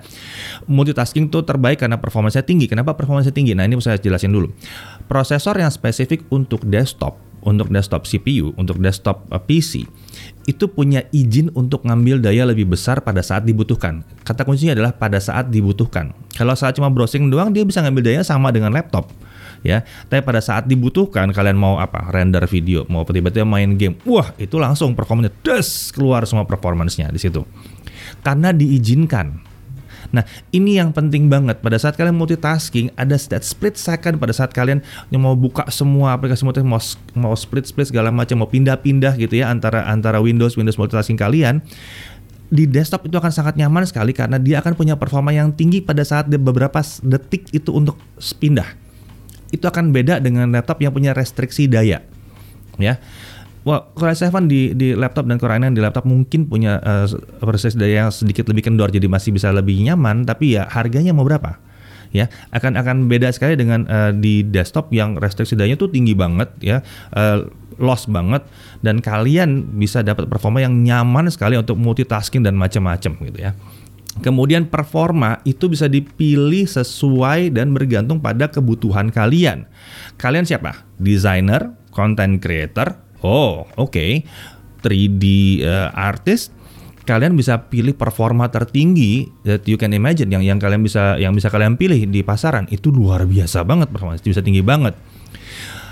Multitasking 0.68 1.32
itu 1.32 1.40
terbaik 1.40 1.80
karena 1.80 1.96
performanya 1.96 2.44
tinggi. 2.44 2.68
Kenapa 2.68 2.92
performanya 2.92 3.32
tinggi? 3.32 3.56
Nah, 3.56 3.64
ini 3.64 3.80
saya 3.80 3.96
jelasin 3.96 4.36
dulu. 4.36 4.52
Prosesor 5.08 5.56
yang 5.56 5.72
spesifik 5.72 6.28
untuk 6.28 6.68
desktop, 6.68 7.16
untuk 7.44 7.72
desktop 7.72 8.04
CPU, 8.04 8.52
untuk 8.56 8.78
desktop 8.80 9.26
uh, 9.32 9.40
PC 9.40 9.88
itu 10.48 10.66
punya 10.66 11.06
izin 11.14 11.52
untuk 11.54 11.86
ngambil 11.86 12.18
daya 12.18 12.42
lebih 12.42 12.66
besar 12.66 13.04
pada 13.04 13.22
saat 13.22 13.46
dibutuhkan. 13.46 14.02
Kata 14.26 14.42
kuncinya 14.42 14.74
adalah 14.74 14.92
pada 14.96 15.22
saat 15.22 15.52
dibutuhkan. 15.52 16.10
Kalau 16.34 16.56
saat 16.58 16.74
cuma 16.74 16.90
browsing 16.90 17.30
doang 17.30 17.54
dia 17.54 17.62
bisa 17.62 17.84
ngambil 17.84 18.02
daya 18.10 18.22
sama 18.26 18.50
dengan 18.50 18.74
laptop. 18.74 19.06
Ya, 19.60 19.84
tapi 20.08 20.24
pada 20.24 20.40
saat 20.40 20.64
dibutuhkan 20.64 21.28
kalian 21.36 21.52
mau 21.52 21.76
apa? 21.76 22.08
Render 22.08 22.48
video, 22.48 22.88
mau 22.88 23.04
tiba-tiba 23.04 23.44
main 23.44 23.76
game. 23.76 24.00
Wah, 24.08 24.32
itu 24.40 24.56
langsung 24.56 24.96
performanya 24.96 25.28
des 25.44 25.92
keluar 25.92 26.24
semua 26.24 26.48
performance-nya 26.48 27.12
di 27.12 27.20
situ. 27.20 27.44
Karena 28.24 28.56
diizinkan 28.56 29.49
Nah, 30.10 30.26
ini 30.50 30.78
yang 30.78 30.90
penting 30.90 31.30
banget 31.30 31.62
pada 31.62 31.78
saat 31.78 31.94
kalian 31.94 32.18
multitasking 32.18 32.90
ada 32.98 33.14
that 33.30 33.46
split 33.46 33.78
second 33.78 34.18
pada 34.18 34.34
saat 34.34 34.50
kalian 34.50 34.82
yang 35.14 35.22
mau 35.22 35.38
buka 35.38 35.70
semua 35.70 36.18
aplikasi 36.18 36.42
multi 36.42 36.62
mau 36.66 36.82
mau 37.14 37.34
split 37.38 37.70
split 37.70 37.94
segala 37.94 38.10
macam 38.10 38.42
mau 38.42 38.50
pindah-pindah 38.50 39.14
gitu 39.18 39.38
ya 39.38 39.50
antara 39.50 39.86
antara 39.86 40.18
Windows 40.18 40.58
Windows 40.58 40.74
multitasking 40.74 41.14
kalian 41.18 41.62
di 42.50 42.66
desktop 42.66 43.06
itu 43.06 43.14
akan 43.14 43.30
sangat 43.30 43.54
nyaman 43.54 43.86
sekali 43.86 44.10
karena 44.10 44.36
dia 44.36 44.58
akan 44.58 44.74
punya 44.74 44.98
performa 44.98 45.30
yang 45.30 45.54
tinggi 45.54 45.78
pada 45.78 46.02
saat 46.02 46.26
beberapa 46.26 46.82
detik 47.06 47.46
itu 47.54 47.70
untuk 47.70 47.94
pindah. 48.42 48.66
Itu 49.54 49.70
akan 49.70 49.94
beda 49.94 50.18
dengan 50.18 50.50
laptop 50.50 50.82
yang 50.82 50.90
punya 50.90 51.14
restriksi 51.14 51.70
daya. 51.70 52.02
Ya. 52.74 52.98
Wah, 53.60 53.84
Core 53.92 54.16
i7 54.16 54.48
di 54.48 54.72
di 54.72 54.96
laptop 54.96 55.28
dan 55.28 55.36
Core 55.36 55.60
i9 55.60 55.76
di 55.76 55.82
laptop 55.84 56.08
mungkin 56.08 56.48
punya 56.48 56.80
uh, 56.80 57.06
proses 57.44 57.76
daya 57.76 58.08
yang 58.08 58.10
sedikit 58.12 58.48
lebih 58.48 58.68
kendor 58.72 58.88
jadi 58.88 59.04
masih 59.04 59.36
bisa 59.36 59.52
lebih 59.52 59.76
nyaman 59.84 60.24
tapi 60.24 60.56
ya 60.56 60.64
harganya 60.68 61.12
mau 61.12 61.24
berapa? 61.24 61.60
ya 62.10 62.26
akan 62.50 62.74
akan 62.74 62.96
beda 63.06 63.30
sekali 63.30 63.54
dengan 63.54 63.86
uh, 63.86 64.10
di 64.10 64.42
desktop 64.42 64.90
yang 64.90 65.14
restriksi 65.14 65.54
dayanya 65.54 65.78
tuh 65.78 65.94
tinggi 65.94 66.14
banget 66.18 66.50
ya 66.58 66.82
uh, 67.14 67.46
loss 67.78 68.10
banget 68.10 68.44
dan 68.82 68.98
kalian 68.98 69.78
bisa 69.78 70.02
dapat 70.02 70.26
performa 70.26 70.58
yang 70.58 70.74
nyaman 70.82 71.30
sekali 71.30 71.54
untuk 71.54 71.78
multitasking 71.78 72.42
dan 72.42 72.58
macam-macam 72.58 73.14
gitu 73.30 73.38
ya 73.38 73.54
Kemudian 74.20 74.66
performa 74.66 75.38
itu 75.46 75.70
bisa 75.70 75.86
dipilih 75.86 76.66
sesuai 76.66 77.54
dan 77.54 77.70
bergantung 77.70 78.18
pada 78.18 78.50
kebutuhan 78.50 79.06
kalian. 79.14 79.70
Kalian 80.18 80.42
siapa? 80.42 80.82
Designer, 80.98 81.78
content 81.94 82.42
creator. 82.42 82.98
Oh, 83.20 83.68
oke. 83.76 83.92
Okay. 83.92 84.12
3D 84.80 85.24
uh, 85.64 85.92
artist. 85.92 86.56
Kalian 87.04 87.34
bisa 87.34 87.66
pilih 87.66 87.96
performa 87.96 88.52
tertinggi 88.52 89.26
that 89.42 89.66
you 89.66 89.74
can 89.74 89.90
imagine 89.90 90.30
yang 90.30 90.44
yang 90.46 90.58
kalian 90.62 90.84
bisa 90.84 91.18
yang 91.18 91.34
bisa 91.34 91.50
kalian 91.50 91.74
pilih 91.74 92.06
di 92.06 92.22
pasaran 92.22 92.70
itu 92.70 92.92
luar 92.92 93.26
biasa 93.26 93.66
banget 93.66 93.90
performa 93.90 94.20
bisa 94.20 94.44
tinggi 94.44 94.62
banget. 94.62 94.94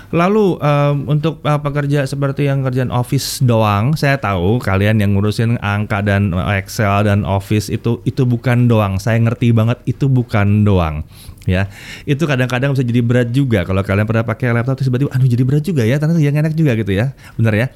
Lalu 0.09 0.57
um, 0.57 0.95
untuk 1.05 1.37
uh, 1.45 1.61
pekerja 1.61 2.01
seperti 2.09 2.49
yang 2.49 2.65
kerjaan 2.65 2.89
office 2.89 3.45
doang, 3.45 3.93
saya 3.93 4.17
tahu 4.17 4.57
kalian 4.57 4.97
yang 4.97 5.13
ngurusin 5.13 5.61
angka 5.61 6.01
dan 6.01 6.33
Excel 6.33 7.05
dan 7.05 7.21
Office 7.21 7.69
itu 7.69 8.01
itu 8.09 8.25
bukan 8.25 8.65
doang. 8.65 8.97
Saya 8.97 9.21
ngerti 9.21 9.53
banget 9.53 9.77
itu 9.85 10.09
bukan 10.09 10.65
doang 10.65 11.05
ya. 11.49 11.65
Itu 12.05 12.29
kadang-kadang 12.29 12.77
bisa 12.77 12.85
jadi 12.85 13.01
berat 13.01 13.29
juga. 13.33 13.65
Kalau 13.65 13.81
kalian 13.81 14.05
pernah 14.05 14.23
pakai 14.23 14.53
laptop 14.53 14.77
terus 14.77 14.87
tiba-tiba 14.93 15.11
jadi 15.17 15.43
berat 15.43 15.63
juga 15.65 15.83
ya 15.83 15.97
ternyata 15.97 16.21
yang 16.21 16.37
enak 16.37 16.53
juga 16.53 16.77
gitu 16.77 16.93
ya. 16.93 17.17
Benar 17.35 17.53
ya. 17.57 17.67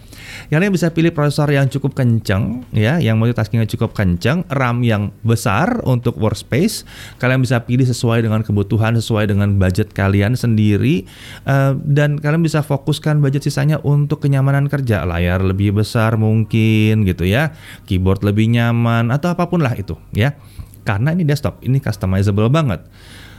Kalian 0.50 0.72
bisa 0.74 0.94
pilih 0.94 1.12
prosesor 1.13 1.50
yang 1.50 1.68
cukup 1.70 1.98
kenceng 1.98 2.65
ya 2.74 3.01
yang 3.01 3.18
multitaskingnya 3.18 3.65
cukup 3.74 3.98
kenceng 3.98 4.46
RAM 4.50 4.86
yang 4.86 5.10
besar 5.25 5.82
untuk 5.84 6.18
workspace. 6.22 6.86
Kalian 7.18 7.42
bisa 7.42 7.62
pilih 7.65 7.86
sesuai 7.86 8.25
dengan 8.25 8.46
kebutuhan 8.46 8.94
sesuai 8.98 9.30
dengan 9.30 9.58
budget 9.58 9.92
kalian 9.92 10.38
sendiri 10.38 11.10
uh, 11.50 11.74
dan 11.82 12.22
kalian 12.22 12.46
bisa 12.46 12.62
fokuskan 12.62 13.20
budget 13.20 13.46
sisanya 13.50 13.82
untuk 13.82 14.22
kenyamanan 14.22 14.70
kerja. 14.70 15.06
Layar 15.08 15.42
lebih 15.42 15.74
besar 15.74 16.15
mungkin 16.15 17.08
gitu 17.08 17.25
ya. 17.25 17.56
Keyboard 17.89 18.22
lebih 18.22 18.51
nyaman 18.53 19.10
atau 19.10 19.34
apa 19.34 19.50
pun 19.50 19.62
lah 19.63 19.74
itu 19.74 19.98
ya. 20.13 20.38
Karena 20.84 21.15
ini 21.15 21.24
desktop 21.24 21.63
ini 21.63 21.80
customizable 21.80 22.51
banget 22.51 22.84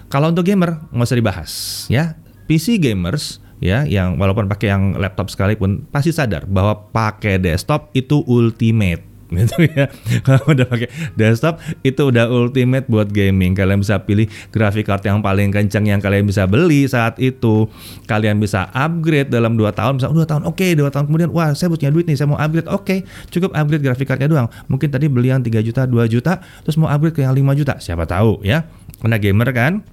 kalau 0.09 0.31
untuk 0.31 0.47
gamer 0.47 0.81
nggak 0.91 1.07
usah 1.09 1.19
dibahas 1.19 1.53
ya. 1.89 2.19
PC 2.45 2.77
gamers 2.77 3.41
ya 3.65 3.89
yang 3.89 4.21
walaupun 4.21 4.45
pakai 4.53 4.69
yang 4.69 5.01
laptop 5.01 5.33
sekalipun 5.33 5.89
pasti 5.89 6.13
sadar 6.13 6.45
bahwa 6.45 6.93
pakai 6.93 7.41
desktop 7.41 7.89
itu 7.97 8.21
ultimate 8.29 9.14
gitu 9.43 9.67
ya. 9.67 9.91
Kalau 10.23 10.43
udah 10.55 10.67
pakai 10.67 10.89
desktop 11.19 11.59
itu 11.83 12.03
udah 12.11 12.31
ultimate 12.31 12.87
buat 12.87 13.11
gaming. 13.11 13.53
Kalian 13.53 13.83
bisa 13.83 14.01
pilih 14.03 14.31
graphic 14.55 14.87
card 14.87 15.03
yang 15.05 15.21
paling 15.21 15.51
kencang 15.51 15.85
yang 15.89 16.01
kalian 16.01 16.25
bisa 16.25 16.47
beli 16.47 16.87
saat 16.87 17.19
itu. 17.19 17.67
Kalian 18.07 18.39
bisa 18.39 18.71
upgrade 18.71 19.29
dalam 19.31 19.59
2 19.59 19.71
tahun, 19.75 19.99
misalnya 19.99 20.27
2 20.27 20.31
tahun. 20.31 20.43
Oke, 20.49 20.71
okay, 20.75 20.79
2 20.79 20.89
tahun 20.89 21.05
kemudian 21.11 21.31
wah, 21.35 21.53
saya 21.53 21.69
punya 21.71 21.91
duit 21.91 22.07
nih, 22.07 22.17
saya 22.17 22.29
mau 22.31 22.39
upgrade. 22.39 22.69
Oke, 22.71 22.83
okay, 22.83 22.99
cukup 23.31 23.53
upgrade 23.53 23.83
graphic 23.83 24.07
cardnya 24.07 24.29
doang. 24.31 24.49
Mungkin 24.71 24.89
tadi 24.89 25.07
beli 25.11 25.35
yang 25.35 25.43
3 25.43 25.61
juta, 25.61 25.85
2 25.85 26.07
juta, 26.07 26.41
terus 26.63 26.77
mau 26.81 26.89
upgrade 26.89 27.15
ke 27.17 27.21
yang 27.27 27.35
5 27.35 27.59
juta. 27.59 27.75
Siapa 27.83 28.07
tahu 28.07 28.41
ya. 28.47 28.67
Karena 29.03 29.21
gamer 29.21 29.51
kan 29.53 29.85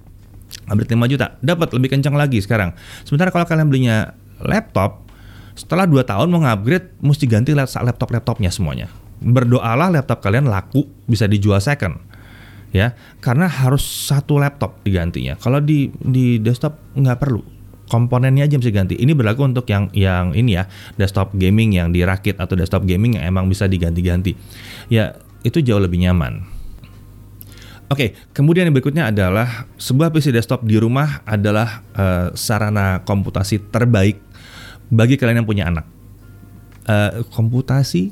upgrade 0.68 0.92
5 0.92 1.12
juta 1.12 1.26
dapat 1.40 1.68
lebih 1.74 1.88
kencang 1.96 2.14
lagi 2.16 2.38
sekarang 2.44 2.76
sementara 3.04 3.32
kalau 3.32 3.48
kalian 3.48 3.68
belinya 3.72 3.96
laptop 4.42 5.08
setelah 5.52 5.84
2 5.84 6.00
tahun 6.04 6.28
mau 6.32 6.40
ngupgrade 6.44 6.96
mesti 7.00 7.24
ganti 7.28 7.52
laptop-laptopnya 7.56 8.48
semuanya 8.52 8.88
berdoalah 9.22 9.94
laptop 9.94 10.20
kalian 10.20 10.50
laku 10.50 10.84
bisa 11.06 11.30
dijual 11.30 11.62
second 11.62 12.12
ya. 12.74 12.96
Karena 13.22 13.46
harus 13.46 13.84
satu 13.84 14.40
laptop 14.40 14.82
digantinya. 14.82 15.38
Kalau 15.38 15.62
di 15.62 15.92
di 16.02 16.40
desktop 16.42 16.96
nggak 16.98 17.18
perlu. 17.20 17.42
Komponennya 17.86 18.48
aja 18.48 18.56
mesti 18.56 18.72
ganti. 18.72 18.94
Ini 18.96 19.12
berlaku 19.12 19.44
untuk 19.44 19.68
yang 19.68 19.92
yang 19.92 20.32
ini 20.32 20.56
ya 20.56 20.64
desktop 20.96 21.36
gaming 21.36 21.76
yang 21.76 21.92
dirakit 21.92 22.40
atau 22.40 22.56
desktop 22.56 22.88
gaming 22.88 23.20
yang 23.20 23.28
emang 23.28 23.52
bisa 23.52 23.68
diganti-ganti. 23.68 24.32
Ya 24.88 25.20
itu 25.44 25.60
jauh 25.60 25.82
lebih 25.82 26.00
nyaman. 26.00 26.48
Oke, 27.92 28.16
okay, 28.16 28.32
kemudian 28.32 28.64
yang 28.64 28.72
berikutnya 28.72 29.12
adalah 29.12 29.68
sebuah 29.76 30.08
PC 30.08 30.32
desktop 30.32 30.64
di 30.64 30.80
rumah 30.80 31.20
adalah 31.28 31.84
uh, 31.92 32.32
sarana 32.32 33.04
komputasi 33.04 33.68
terbaik 33.68 34.16
bagi 34.88 35.20
kalian 35.20 35.44
yang 35.44 35.48
punya 35.48 35.68
anak. 35.68 35.84
Uh, 36.88 37.20
komputasi, 37.36 38.08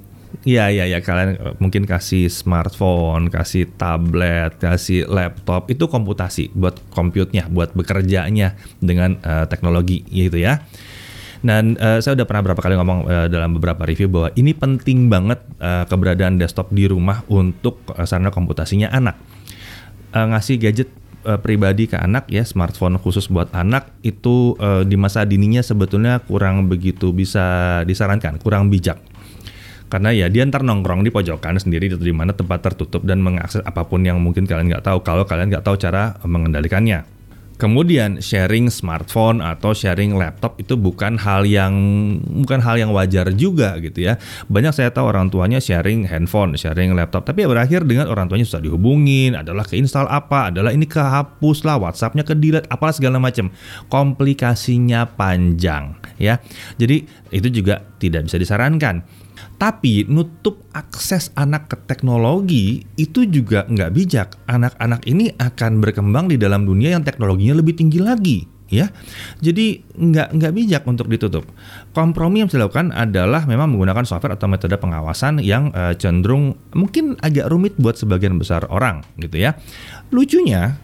ya 0.47 0.73
ya 0.73 0.89
ya 0.89 0.99
kalian 1.05 1.31
eh, 1.37 1.55
mungkin 1.61 1.85
kasih 1.85 2.31
smartphone, 2.33 3.29
kasih 3.29 3.69
tablet, 3.77 4.57
kasih 4.57 5.05
laptop 5.07 5.69
itu 5.69 5.85
komputasi 5.87 6.55
buat 6.57 6.79
compute-nya, 6.93 7.51
buat 7.51 7.77
bekerjanya 7.77 8.57
dengan 8.81 9.21
uh, 9.21 9.45
teknologi 9.47 10.07
gitu 10.09 10.41
ya. 10.41 10.65
Dan 11.41 11.81
uh, 11.81 12.05
saya 12.05 12.21
udah 12.21 12.27
pernah 12.29 12.53
berapa 12.53 12.61
kali 12.61 12.75
ngomong 12.77 13.01
uh, 13.09 13.27
dalam 13.33 13.57
beberapa 13.57 13.89
review 13.89 14.13
bahwa 14.13 14.29
ini 14.37 14.53
penting 14.53 15.09
banget 15.09 15.41
uh, 15.57 15.89
keberadaan 15.89 16.37
desktop 16.37 16.69
di 16.69 16.85
rumah 16.85 17.25
untuk 17.33 17.81
uh, 17.97 18.05
sarana 18.05 18.29
komputasinya 18.29 18.93
anak 18.93 19.17
uh, 20.13 20.27
ngasih 20.37 20.61
gadget 20.61 20.91
pribadi 21.21 21.85
ke 21.85 22.01
anak 22.01 22.33
ya 22.33 22.49
smartphone 22.49 22.97
khusus 22.97 23.29
buat 23.29 23.53
anak 23.53 23.93
itu 24.01 24.57
uh, 24.57 24.89
di 24.89 24.97
masa 24.97 25.29
dininya 25.29 25.61
sebetulnya 25.61 26.17
kurang 26.25 26.65
begitu 26.73 27.13
bisa 27.13 27.81
disarankan, 27.85 28.41
kurang 28.41 28.73
bijak. 28.73 28.97
Karena 29.91 30.15
ya 30.15 30.31
dia 30.31 30.47
ntar 30.47 30.63
nongkrong 30.63 31.03
di 31.03 31.11
pojokan 31.11 31.59
sendiri 31.59 31.91
di 31.91 32.15
mana 32.15 32.31
tempat 32.31 32.63
tertutup 32.63 33.03
dan 33.03 33.19
mengakses 33.19 33.59
apa 33.67 33.83
pun 33.91 34.07
yang 34.07 34.23
mungkin 34.23 34.47
kalian 34.47 34.71
nggak 34.71 34.87
tahu 34.87 35.03
kalau 35.03 35.27
kalian 35.27 35.51
nggak 35.51 35.67
tahu 35.67 35.75
cara 35.75 36.15
mengendalikannya. 36.23 37.21
Kemudian 37.61 38.25
sharing 38.25 38.73
smartphone 38.73 39.45
atau 39.45 39.77
sharing 39.77 40.17
laptop 40.17 40.57
itu 40.57 40.81
bukan 40.81 41.21
hal 41.21 41.45
yang 41.45 41.77
bukan 42.25 42.57
hal 42.57 42.81
yang 42.81 42.89
wajar 42.97 43.29
juga 43.37 43.77
gitu 43.85 44.01
ya. 44.09 44.17
Banyak 44.49 44.73
saya 44.73 44.89
tahu 44.89 45.13
orang 45.13 45.29
tuanya 45.29 45.61
sharing 45.61 46.09
handphone, 46.09 46.57
sharing 46.57 46.97
laptop, 46.97 47.29
tapi 47.29 47.45
ya 47.45 47.53
berakhir 47.53 47.85
dengan 47.85 48.09
orang 48.09 48.33
tuanya 48.33 48.49
susah 48.49 48.65
dihubungin, 48.65 49.37
adalah 49.37 49.69
keinstall 49.69 50.09
apa, 50.09 50.49
adalah 50.49 50.73
ini 50.73 50.89
kehapus 50.89 51.69
lah, 51.69 51.77
WhatsAppnya 51.77 52.25
ke 52.25 52.33
delete, 52.33 52.65
apalah 52.73 52.97
segala 52.97 53.21
macam. 53.21 53.53
Komplikasinya 53.93 55.05
panjang 55.05 56.01
ya. 56.17 56.41
Jadi 56.81 57.05
itu 57.29 57.49
juga 57.53 57.85
tidak 58.01 58.25
bisa 58.25 58.41
disarankan. 58.41 59.05
Tapi 59.61 60.09
nutup 60.09 60.65
akses 60.73 61.29
anak 61.37 61.69
ke 61.69 61.77
teknologi 61.85 62.81
itu 62.97 63.29
juga 63.29 63.69
nggak 63.69 63.93
bijak. 63.93 64.29
Anak-anak 64.49 65.05
ini 65.05 65.37
akan 65.37 65.85
berkembang 65.85 66.33
di 66.33 66.41
dalam 66.41 66.65
dunia 66.65 66.97
yang 66.97 67.05
teknologinya 67.05 67.61
lebih 67.61 67.77
tinggi 67.77 68.01
lagi 68.01 68.49
ya. 68.73 68.89
Jadi 69.43 69.85
nggak 70.01 70.33
nggak 70.33 70.53
bijak 70.57 70.83
untuk 70.89 71.11
ditutup. 71.13 71.45
Kompromi 71.93 72.41
yang 72.41 72.49
dilakukan 72.49 72.95
adalah 72.95 73.45
memang 73.45 73.75
menggunakan 73.77 74.07
software 74.07 74.39
atau 74.39 74.49
metode 74.49 74.79
pengawasan 74.81 75.43
yang 75.45 75.75
uh, 75.77 75.93
cenderung 75.93 76.57
mungkin 76.73 77.21
agak 77.21 77.51
rumit 77.53 77.77
buat 77.77 77.99
sebagian 77.99 78.41
besar 78.41 78.65
orang 78.73 79.05
gitu 79.21 79.37
ya. 79.37 79.59
Lucunya 80.15 80.81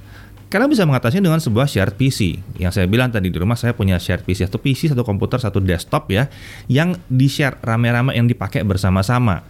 Kalian 0.47 0.71
bisa 0.71 0.87
mengatasinya 0.87 1.27
dengan 1.27 1.43
sebuah 1.43 1.67
shared 1.67 1.99
PC. 1.99 2.39
Yang 2.63 2.79
saya 2.79 2.87
bilang 2.87 3.11
tadi 3.11 3.35
di 3.35 3.39
rumah 3.39 3.59
saya 3.59 3.75
punya 3.75 3.99
shared 3.99 4.23
PC, 4.23 4.47
satu 4.47 4.63
PC, 4.63 4.95
satu 4.95 5.03
komputer, 5.03 5.43
satu 5.43 5.59
desktop 5.59 6.07
ya, 6.07 6.31
yang 6.71 6.95
di-share 7.11 7.59
rame-rame 7.67 8.15
yang 8.15 8.31
dipakai 8.31 8.63
bersama-sama. 8.63 9.43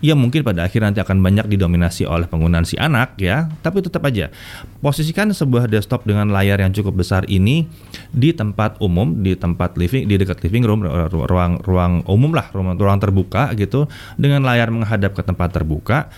Ya 0.00 0.16
mungkin 0.16 0.40
pada 0.40 0.64
akhir 0.64 0.80
nanti 0.80 0.98
akan 1.04 1.20
banyak 1.20 1.44
didominasi 1.44 2.08
oleh 2.08 2.24
penggunaan 2.24 2.64
si 2.64 2.74
anak 2.80 3.20
ya, 3.20 3.52
tapi 3.60 3.84
tetap 3.84 4.00
aja 4.08 4.32
posisikan 4.80 5.28
sebuah 5.28 5.68
desktop 5.68 6.08
dengan 6.08 6.32
layar 6.32 6.56
yang 6.56 6.72
cukup 6.72 7.04
besar 7.04 7.28
ini 7.28 7.68
di 8.08 8.32
tempat 8.32 8.80
umum, 8.80 9.20
di 9.20 9.36
tempat 9.36 9.76
living, 9.76 10.08
di 10.08 10.16
dekat 10.16 10.40
living 10.40 10.64
room, 10.64 10.88
ruang 11.12 11.60
ruang 11.60 12.00
umum 12.08 12.32
lah, 12.32 12.48
ruang, 12.48 12.80
ruang 12.80 12.96
terbuka 12.96 13.52
gitu, 13.60 13.92
dengan 14.16 14.40
layar 14.40 14.72
menghadap 14.72 15.12
ke 15.12 15.20
tempat 15.20 15.52
terbuka, 15.52 16.08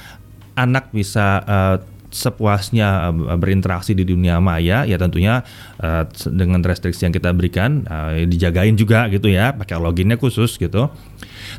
anak 0.55 0.95
bisa 0.95 1.43
uh, 1.43 1.77
sepuasnya 2.13 3.11
uh, 3.11 3.37
berinteraksi 3.41 3.97
di 3.97 4.05
dunia 4.05 4.39
maya 4.39 4.85
ya 4.85 5.01
tentunya 5.01 5.41
uh, 5.81 6.05
dengan 6.29 6.61
restriksi 6.61 7.09
yang 7.09 7.15
kita 7.17 7.33
berikan 7.33 7.89
uh, 7.89 8.15
dijagain 8.29 8.77
juga 8.77 9.09
gitu 9.09 9.33
ya 9.33 9.57
pakai 9.57 9.81
loginnya 9.81 10.21
khusus 10.21 10.61
gitu. 10.61 10.93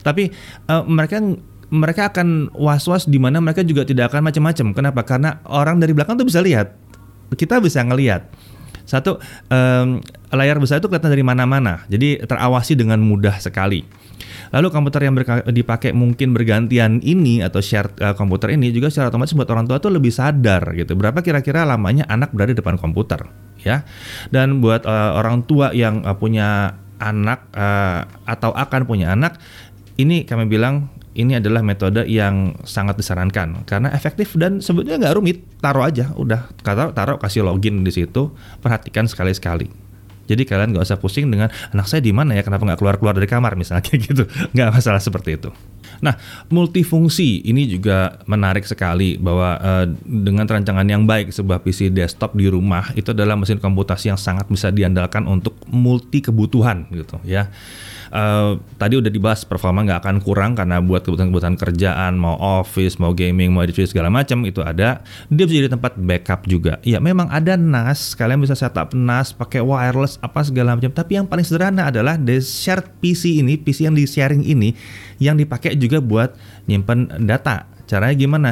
Tapi 0.05 0.29
uh, 0.69 0.85
mereka 0.85 1.19
mereka 1.73 2.13
akan 2.13 2.53
was-was 2.53 3.09
di 3.09 3.17
mana 3.17 3.41
mereka 3.41 3.65
juga 3.65 3.81
tidak 3.81 4.13
akan 4.13 4.29
macam-macam 4.29 4.67
kenapa? 4.77 5.01
Karena 5.01 5.41
orang 5.49 5.81
dari 5.81 5.97
belakang 5.97 6.21
tuh 6.21 6.29
bisa 6.29 6.39
lihat. 6.39 6.77
Kita 7.33 7.57
bisa 7.57 7.81
ngelihat. 7.81 8.29
Satu 8.85 9.17
um, 9.49 9.97
layar 10.29 10.61
besar 10.61 10.77
itu 10.77 10.85
kelihatan 10.85 11.09
dari 11.09 11.25
mana-mana. 11.25 11.81
Jadi 11.89 12.21
terawasi 12.29 12.77
dengan 12.77 13.01
mudah 13.01 13.41
sekali 13.41 14.02
Lalu 14.53 14.67
komputer 14.69 15.09
yang 15.09 15.17
dipakai 15.49 15.97
mungkin 15.97 16.37
bergantian 16.37 17.01
ini 17.01 17.41
atau 17.41 17.57
share 17.57 17.89
uh, 17.97 18.13
komputer 18.13 18.53
ini 18.53 18.69
juga 18.69 18.93
secara 18.93 19.09
otomatis 19.09 19.33
buat 19.33 19.49
orang 19.49 19.65
tua 19.65 19.81
tuh 19.81 19.89
lebih 19.89 20.13
sadar 20.13 20.61
gitu. 20.77 20.93
Berapa 20.93 21.25
kira-kira 21.25 21.65
lamanya 21.65 22.05
anak 22.05 22.29
berada 22.31 22.53
di 22.53 22.61
depan 22.61 22.77
komputer 22.77 23.25
ya. 23.65 23.81
Dan 24.29 24.61
buat 24.61 24.85
uh, 24.85 25.17
orang 25.17 25.49
tua 25.49 25.73
yang 25.73 26.05
uh, 26.05 26.13
punya 26.13 26.77
anak 27.01 27.49
uh, 27.57 28.05
atau 28.29 28.53
akan 28.53 28.85
punya 28.85 29.11
anak 29.11 29.41
ini 29.97 30.25
kami 30.25 30.47
bilang 30.47 30.89
ini 31.13 31.37
adalah 31.37 31.61
metode 31.61 32.09
yang 32.09 32.57
sangat 32.65 32.97
disarankan 32.97 33.65
karena 33.69 33.93
efektif 33.93 34.33
dan 34.33 34.59
sebetulnya 34.63 34.97
nggak 34.97 35.15
rumit 35.17 35.37
taruh 35.61 35.85
aja 35.85 36.09
udah 36.17 36.49
taruh 36.65 36.89
taruh 36.95 37.17
kasih 37.21 37.45
login 37.45 37.85
di 37.85 37.93
situ 37.93 38.33
perhatikan 38.61 39.05
sekali 39.05 39.33
sekali 39.35 39.82
jadi 40.29 40.43
kalian 40.47 40.75
nggak 40.75 40.85
usah 40.87 40.99
pusing 40.99 41.27
dengan 41.27 41.51
anak 41.75 41.85
saya 41.87 41.99
di 41.99 42.15
mana 42.15 42.35
ya, 42.37 42.43
kenapa 42.43 42.63
nggak 42.63 42.79
keluar 42.79 42.95
keluar 42.99 43.13
dari 43.15 43.27
kamar 43.27 43.59
misalnya 43.59 43.91
gitu, 44.07 44.23
nggak 44.27 44.69
masalah 44.71 45.01
seperti 45.03 45.39
itu. 45.39 45.49
Nah, 46.03 46.19
multifungsi 46.51 47.47
ini 47.47 47.63
juga 47.63 48.19
menarik 48.27 48.67
sekali 48.67 49.15
bahwa 49.15 49.55
uh, 49.55 49.85
dengan 50.03 50.43
rancangan 50.43 50.83
yang 50.83 51.07
baik 51.07 51.31
sebuah 51.31 51.63
PC 51.63 51.95
desktop 51.95 52.35
di 52.35 52.51
rumah 52.51 52.91
itu 52.95 53.15
adalah 53.15 53.39
mesin 53.39 53.59
komputasi 53.59 54.11
yang 54.11 54.19
sangat 54.19 54.47
bisa 54.51 54.67
diandalkan 54.67 55.23
untuk 55.27 55.55
multi 55.71 56.19
kebutuhan 56.19 56.91
gitu 56.91 57.19
ya. 57.23 57.47
Uh, 58.13 58.61
tadi 58.77 58.93
udah 58.93 59.09
dibahas 59.09 59.41
performa 59.41 59.81
nggak 59.81 60.05
akan 60.05 60.17
kurang 60.21 60.53
karena 60.53 60.77
buat 60.77 61.01
kebutuhan-kebutuhan 61.01 61.57
kerjaan 61.57 62.13
mau 62.13 62.37
office 62.37 63.01
mau 63.01 63.09
gaming 63.09 63.49
mau 63.49 63.65
edit 63.65 63.89
segala 63.89 64.13
macam 64.13 64.45
itu 64.45 64.61
ada. 64.61 65.01
Dia 65.33 65.43
bisa 65.49 65.65
jadi 65.65 65.73
tempat 65.73 65.97
backup 65.97 66.45
juga. 66.45 66.77
Ya 66.85 67.01
memang 67.01 67.25
ada 67.33 67.57
NAS 67.57 68.13
kalian 68.13 68.37
bisa 68.45 68.53
setup 68.53 68.93
NAS 68.93 69.33
pakai 69.33 69.65
wireless 69.65 70.21
apa 70.21 70.45
segala 70.45 70.77
macam 70.77 70.93
tapi 70.93 71.17
yang 71.17 71.25
paling 71.25 71.41
sederhana 71.41 71.89
adalah 71.89 72.13
the 72.13 72.37
shared 72.37 72.85
PC 73.01 73.41
ini 73.41 73.57
PC 73.57 73.89
yang 73.89 73.97
di 73.97 74.05
sharing 74.05 74.45
ini 74.45 74.77
yang 75.17 75.33
dipakai 75.33 75.73
juga 75.73 75.97
buat 75.97 76.37
nyimpen 76.69 77.25
data. 77.25 77.65
Caranya 77.83 78.15
gimana 78.15 78.49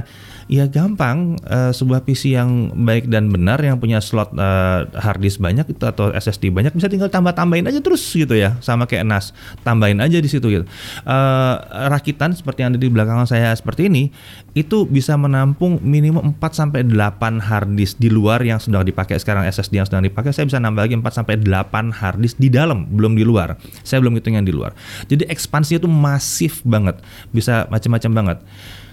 ya 0.51 0.67
gampang. 0.67 1.39
Uh, 1.47 1.71
sebuah 1.71 2.03
PC 2.03 2.35
yang 2.35 2.75
baik 2.83 3.07
dan 3.07 3.31
benar 3.31 3.63
yang 3.63 3.79
punya 3.79 4.03
slot 4.03 4.35
uh, 4.35 4.83
hard 4.99 5.23
disk 5.23 5.39
banyak 5.39 5.63
itu 5.71 5.79
atau 5.87 6.11
SSD 6.11 6.51
banyak 6.51 6.75
bisa 6.75 6.91
tinggal 6.91 7.07
tambah 7.07 7.31
tambahin 7.31 7.63
aja 7.63 7.79
terus 7.79 8.03
gitu 8.11 8.35
ya 8.35 8.59
sama 8.59 8.83
kayak 8.83 9.07
NAS 9.07 9.31
tambahin 9.63 10.03
aja 10.03 10.19
di 10.19 10.27
situ 10.27 10.43
gitu. 10.51 10.67
Uh, 11.07 11.55
rakitan 11.87 12.35
seperti 12.35 12.67
yang 12.67 12.75
ada 12.75 12.79
di 12.83 12.91
belakang 12.91 13.23
saya 13.23 13.55
seperti 13.55 13.87
ini 13.87 14.11
itu 14.51 14.83
bisa 14.83 15.15
menampung 15.15 15.79
minimum 15.79 16.35
4 16.35 16.51
sampai 16.51 16.83
8 16.83 17.39
hard 17.39 17.71
disk 17.79 17.95
di 17.95 18.11
luar 18.11 18.43
yang 18.43 18.59
sedang 18.59 18.83
dipakai. 18.83 19.15
Sekarang 19.23 19.47
SSD 19.47 19.79
yang 19.79 19.87
sedang 19.87 20.03
dipakai 20.03 20.35
saya 20.35 20.43
bisa 20.43 20.59
nambah 20.59 20.83
lagi 20.83 20.99
4 20.99 21.07
sampai 21.07 21.39
8 21.39 21.95
hard 21.95 22.19
disk 22.19 22.35
di 22.35 22.51
dalam 22.51 22.91
belum 22.91 23.15
di 23.15 23.23
luar. 23.23 23.55
Saya 23.87 24.03
belum 24.03 24.19
hitung 24.19 24.35
yang 24.35 24.43
di 24.43 24.51
luar. 24.51 24.75
Jadi 25.07 25.31
ekspansinya 25.31 25.79
itu 25.79 25.87
masif 25.87 26.59
banget. 26.67 26.99
Bisa 27.31 27.71
macam-macam 27.71 28.11
banget 28.11 28.39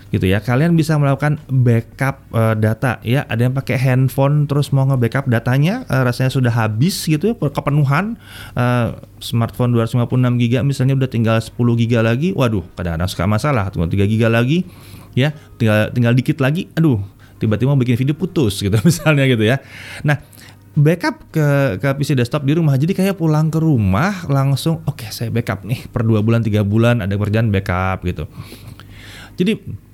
gitu 0.09 0.25
ya. 0.25 0.41
Kalian 0.41 0.75
bisa 0.75 0.97
melakukan 0.97 1.37
backup 1.49 2.25
uh, 2.33 2.57
data 2.57 3.00
ya. 3.05 3.29
Ada 3.29 3.49
yang 3.49 3.55
pakai 3.55 3.77
handphone 3.77 4.49
terus 4.49 4.73
mau 4.73 4.88
nge-backup 4.88 5.29
datanya 5.29 5.85
uh, 5.88 6.03
rasanya 6.05 6.33
sudah 6.33 6.53
habis 6.53 7.05
gitu 7.05 7.33
ya 7.33 7.35
kepenuhan 7.37 8.17
uh, 8.57 8.97
smartphone 9.21 9.77
256 9.77 10.09
GB 10.41 10.53
misalnya 10.65 10.95
udah 10.97 11.11
tinggal 11.11 11.37
10 11.41 11.53
GB 11.55 11.93
lagi. 12.00 12.29
Waduh, 12.33 12.65
kadang-kadang 12.77 13.09
suka 13.11 13.25
masalah. 13.29 13.69
Tunggu 13.69 13.93
3 13.93 14.09
GB 14.09 14.23
lagi 14.33 14.59
ya. 15.12 15.37
Tinggal 15.61 15.93
tinggal 15.93 16.12
dikit 16.17 16.41
lagi. 16.41 16.73
Aduh, 16.73 17.05
tiba-tiba 17.37 17.73
mau 17.73 17.81
bikin 17.81 18.00
video 18.00 18.17
putus 18.17 18.59
gitu 18.65 18.77
misalnya 18.81 19.29
gitu 19.29 19.45
ya. 19.45 19.61
Nah, 20.09 20.21
backup 20.79 21.29
ke 21.35 21.77
ke 21.83 21.88
PC 22.00 22.17
desktop 22.17 22.47
di 22.49 22.57
rumah. 22.57 22.79
Jadi 22.81 22.97
kayak 22.97 23.19
pulang 23.19 23.50
ke 23.50 23.59
rumah 23.59 24.25
langsung 24.31 24.81
oke 24.87 25.05
okay, 25.05 25.11
saya 25.11 25.29
backup 25.29 25.67
nih 25.67 25.91
per 25.91 26.07
dua 26.07 26.23
bulan 26.23 26.41
tiga 26.41 26.62
bulan 26.62 27.03
ada 27.03 27.12
kerjaan 27.19 27.50
backup 27.50 28.07
gitu. 28.07 28.25
Jadi 29.38 29.87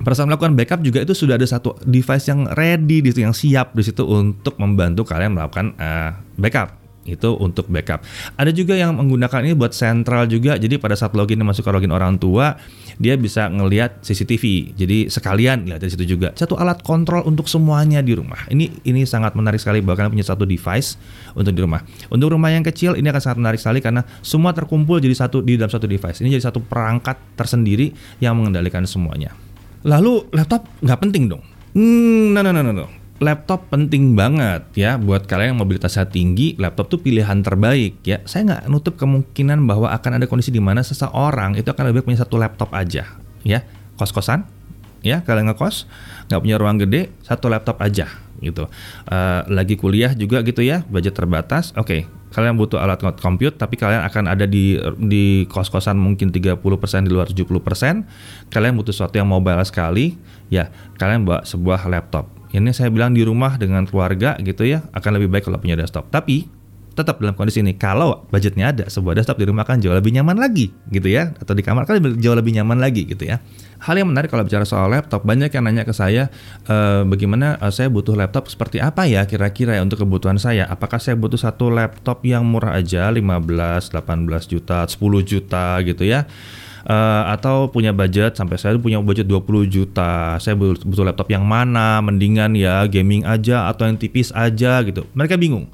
pada 0.00 0.12
saat 0.12 0.28
melakukan 0.28 0.52
backup 0.52 0.80
juga 0.84 1.00
itu 1.00 1.16
sudah 1.16 1.40
ada 1.40 1.48
satu 1.48 1.76
device 1.84 2.28
yang 2.28 2.44
ready 2.52 3.00
di 3.00 3.08
situ 3.12 3.22
yang 3.24 3.36
siap 3.36 3.72
di 3.72 3.82
situ 3.84 4.04
untuk 4.04 4.60
membantu 4.60 5.08
kalian 5.08 5.32
melakukan 5.32 5.72
uh, 5.80 6.12
backup 6.36 6.86
itu 7.06 7.38
untuk 7.38 7.70
backup. 7.70 8.02
Ada 8.34 8.50
juga 8.50 8.74
yang 8.74 8.98
menggunakan 8.98 9.46
ini 9.46 9.54
buat 9.54 9.72
sentral 9.72 10.26
juga. 10.26 10.58
Jadi 10.58 10.76
pada 10.76 10.98
saat 10.98 11.14
login 11.14 11.38
masuk 11.46 11.62
ke 11.62 11.70
login 11.70 11.94
orang 11.94 12.18
tua, 12.18 12.58
dia 12.98 13.14
bisa 13.14 13.46
ngelihat 13.46 14.02
CCTV. 14.02 14.74
Jadi 14.74 15.06
sekalian 15.06 15.70
lihat 15.70 15.80
dari 15.80 15.90
situ 15.94 16.18
juga. 16.18 16.34
Satu 16.34 16.58
alat 16.58 16.82
kontrol 16.82 17.22
untuk 17.24 17.46
semuanya 17.46 18.02
di 18.02 18.12
rumah. 18.18 18.44
Ini 18.50 18.84
ini 18.84 19.06
sangat 19.06 19.38
menarik 19.38 19.62
sekali 19.62 19.80
bahkan 19.80 20.10
punya 20.10 20.26
satu 20.26 20.42
device 20.44 20.98
untuk 21.38 21.54
di 21.54 21.62
rumah. 21.62 21.86
Untuk 22.10 22.34
rumah 22.34 22.50
yang 22.50 22.66
kecil 22.66 22.98
ini 22.98 23.06
akan 23.08 23.22
sangat 23.22 23.38
menarik 23.38 23.60
sekali 23.62 23.78
karena 23.78 24.02
semua 24.20 24.50
terkumpul 24.50 24.98
jadi 24.98 25.14
satu 25.14 25.40
di 25.40 25.54
dalam 25.54 25.70
satu 25.70 25.86
device. 25.86 26.20
Ini 26.20 26.36
jadi 26.36 26.50
satu 26.50 26.58
perangkat 26.60 27.38
tersendiri 27.38 27.94
yang 28.18 28.34
mengendalikan 28.34 28.82
semuanya. 28.84 29.45
Lalu 29.86 30.26
laptop 30.34 30.66
nggak 30.82 30.98
penting 30.98 31.30
dong? 31.30 31.42
Hmm, 31.78 32.34
no, 32.34 32.42
no, 32.42 32.50
no, 32.50 32.74
no. 32.74 32.86
Laptop 33.16 33.72
penting 33.72 34.12
banget 34.12 34.68
ya 34.76 35.00
buat 35.00 35.24
kalian 35.24 35.56
yang 35.56 35.60
mobilitasnya 35.62 36.10
tinggi. 36.10 36.58
Laptop 36.58 36.90
tuh 36.90 37.00
pilihan 37.00 37.40
terbaik 37.40 38.02
ya. 38.02 38.20
Saya 38.26 38.50
nggak 38.50 38.62
nutup 38.66 38.98
kemungkinan 38.98 39.62
bahwa 39.64 39.94
akan 39.94 40.20
ada 40.20 40.26
kondisi 40.26 40.50
di 40.50 40.60
mana 40.60 40.82
seseorang 40.82 41.56
itu 41.56 41.70
akan 41.70 41.94
lebih 41.94 42.04
punya 42.04 42.20
satu 42.20 42.36
laptop 42.36 42.74
aja 42.74 43.06
ya. 43.46 43.62
Kos-kosan 43.96 44.44
ya 45.06 45.22
kalian 45.22 45.48
ngekos 45.48 45.86
nggak 46.28 46.40
punya 46.42 46.56
ruang 46.58 46.82
gede 46.82 47.14
satu 47.22 47.46
laptop 47.46 47.78
aja 47.78 48.10
gitu. 48.42 48.68
Uh, 49.08 49.40
lagi 49.48 49.78
kuliah 49.80 50.12
juga 50.12 50.44
gitu 50.44 50.60
ya, 50.60 50.84
budget 50.90 51.16
terbatas. 51.16 51.72
Oke, 51.78 51.80
okay, 51.80 52.00
kalian 52.36 52.60
butuh 52.60 52.76
alat 52.76 53.00
compute 53.16 53.56
tapi 53.56 53.80
kalian 53.80 54.04
akan 54.04 54.28
ada 54.28 54.44
di 54.44 54.76
di 55.00 55.48
kos-kosan 55.48 55.96
mungkin 55.96 56.28
30% 56.28 56.60
di 57.08 57.10
luar 57.10 57.32
70%. 57.32 58.52
Kalian 58.52 58.72
butuh 58.76 58.92
sesuatu 58.92 59.16
yang 59.16 59.24
mobile 59.24 59.64
sekali, 59.64 60.20
ya 60.52 60.68
kalian 61.00 61.24
bawa 61.24 61.48
sebuah 61.48 61.88
laptop. 61.88 62.28
Ini 62.52 62.76
saya 62.76 62.92
bilang 62.92 63.16
di 63.16 63.24
rumah 63.24 63.56
dengan 63.56 63.88
keluarga 63.88 64.36
gitu 64.44 64.68
ya, 64.68 64.84
akan 64.92 65.16
lebih 65.16 65.32
baik 65.32 65.48
kalau 65.48 65.56
punya 65.56 65.80
desktop. 65.80 66.12
Tapi 66.12 66.44
tetap 66.96 67.20
dalam 67.20 67.36
kondisi 67.36 67.60
ini 67.60 67.76
kalau 67.76 68.24
budgetnya 68.32 68.72
ada 68.72 68.84
sebuah 68.88 69.20
desktop 69.20 69.36
di 69.36 69.44
rumah 69.44 69.68
kan 69.68 69.76
jauh 69.84 69.92
lebih 69.92 70.16
nyaman 70.16 70.40
lagi 70.40 70.72
gitu 70.88 71.12
ya 71.12 71.36
atau 71.36 71.52
di 71.52 71.60
kamar 71.60 71.84
kan 71.84 72.00
jauh 72.00 72.32
lebih 72.32 72.56
nyaman 72.56 72.80
lagi 72.80 73.04
gitu 73.04 73.28
ya 73.28 73.44
hal 73.84 74.00
yang 74.00 74.08
menarik 74.08 74.32
kalau 74.32 74.48
bicara 74.48 74.64
soal 74.64 74.88
laptop 74.88 75.20
banyak 75.28 75.52
yang 75.52 75.68
nanya 75.68 75.84
ke 75.84 75.92
saya 75.92 76.32
e, 76.64 77.04
bagaimana 77.04 77.60
e, 77.60 77.68
saya 77.68 77.92
butuh 77.92 78.16
laptop 78.16 78.48
seperti 78.48 78.80
apa 78.80 79.04
ya 79.04 79.28
kira-kira 79.28 79.76
ya 79.76 79.84
untuk 79.84 80.00
kebutuhan 80.00 80.40
saya 80.40 80.64
apakah 80.64 80.96
saya 80.96 81.20
butuh 81.20 81.36
satu 81.36 81.68
laptop 81.68 82.24
yang 82.24 82.48
murah 82.48 82.80
aja 82.80 83.12
15 83.12 83.92
18 83.92 83.92
juta 84.48 84.88
10 84.88 84.96
juta 85.22 85.66
gitu 85.84 86.04
ya 86.08 86.24
Uh, 86.86 87.34
atau 87.34 87.66
punya 87.66 87.90
budget 87.90 88.38
sampai 88.38 88.62
saya 88.62 88.78
punya 88.78 89.02
budget 89.02 89.26
20 89.26 89.66
juta. 89.66 90.38
Saya 90.38 90.54
butuh 90.54 91.02
laptop 91.02 91.26
yang 91.26 91.42
mana? 91.42 91.98
Mendingan 91.98 92.54
ya 92.54 92.86
gaming 92.86 93.26
aja 93.26 93.66
atau 93.66 93.90
yang 93.90 93.98
tipis 93.98 94.30
aja 94.30 94.86
gitu. 94.86 95.02
Mereka 95.18 95.34
bingung 95.34 95.66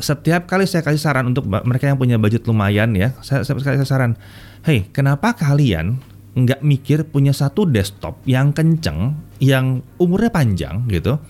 setiap 0.00 0.48
kali 0.48 0.64
saya 0.64 0.80
kasih 0.80 1.00
saran 1.00 1.28
untuk 1.28 1.44
mereka 1.48 1.90
yang 1.90 1.98
punya 2.00 2.16
budget 2.16 2.46
lumayan 2.48 2.92
ya, 2.96 3.12
saya, 3.20 3.44
saya 3.44 3.58
kasih 3.58 3.88
saran, 3.88 4.12
hey, 4.64 4.88
kenapa 4.92 5.36
kalian 5.36 6.00
nggak 6.32 6.64
mikir 6.64 7.04
punya 7.04 7.36
satu 7.36 7.68
desktop 7.68 8.16
yang 8.24 8.56
kenceng, 8.56 9.12
yang 9.36 9.84
umurnya 10.00 10.32
panjang 10.32 10.88
gitu, 10.88 11.20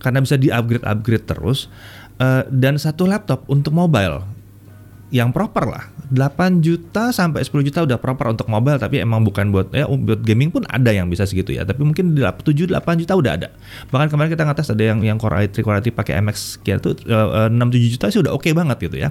karena 0.00 0.24
bisa 0.24 0.40
di 0.40 0.48
upgrade 0.48 0.86
upgrade 0.86 1.28
terus, 1.28 1.68
uh, 2.20 2.44
dan 2.48 2.80
satu 2.80 3.04
laptop 3.04 3.44
untuk 3.52 3.76
mobile 3.76 4.35
yang 5.14 5.30
proper 5.30 5.64
lah. 5.70 5.84
8 6.06 6.62
juta 6.62 7.10
sampai 7.10 7.42
10 7.42 7.66
juta 7.66 7.82
udah 7.82 7.98
proper 7.98 8.30
untuk 8.30 8.46
mobile 8.46 8.78
tapi 8.78 9.02
emang 9.02 9.26
bukan 9.26 9.50
buat 9.50 9.74
ya 9.74 9.90
buat 9.90 10.22
gaming 10.22 10.54
pun 10.54 10.62
ada 10.70 10.94
yang 10.94 11.10
bisa 11.10 11.26
segitu 11.26 11.54
ya. 11.54 11.66
Tapi 11.66 11.82
mungkin 11.82 12.14
7 12.14 12.42
8 12.42 13.02
juta 13.02 13.12
udah 13.14 13.32
ada. 13.34 13.48
Bahkan 13.90 14.08
kemarin 14.10 14.30
kita 14.30 14.46
ngetes 14.46 14.70
ada 14.70 14.82
yang 14.82 15.02
yang 15.02 15.18
Core 15.18 15.46
i3 15.46 15.62
Core 15.62 15.82
i3 15.82 15.90
pakai 15.94 16.14
MX 16.22 16.36
sekian 16.58 16.78
tuh 16.78 16.94
uh, 17.10 17.50
6 17.50 17.58
7 17.58 17.94
juta 17.98 18.06
sih 18.10 18.20
udah 18.22 18.32
oke 18.34 18.46
okay 18.46 18.52
banget 18.54 18.78
gitu 18.86 19.02
ya. 19.02 19.10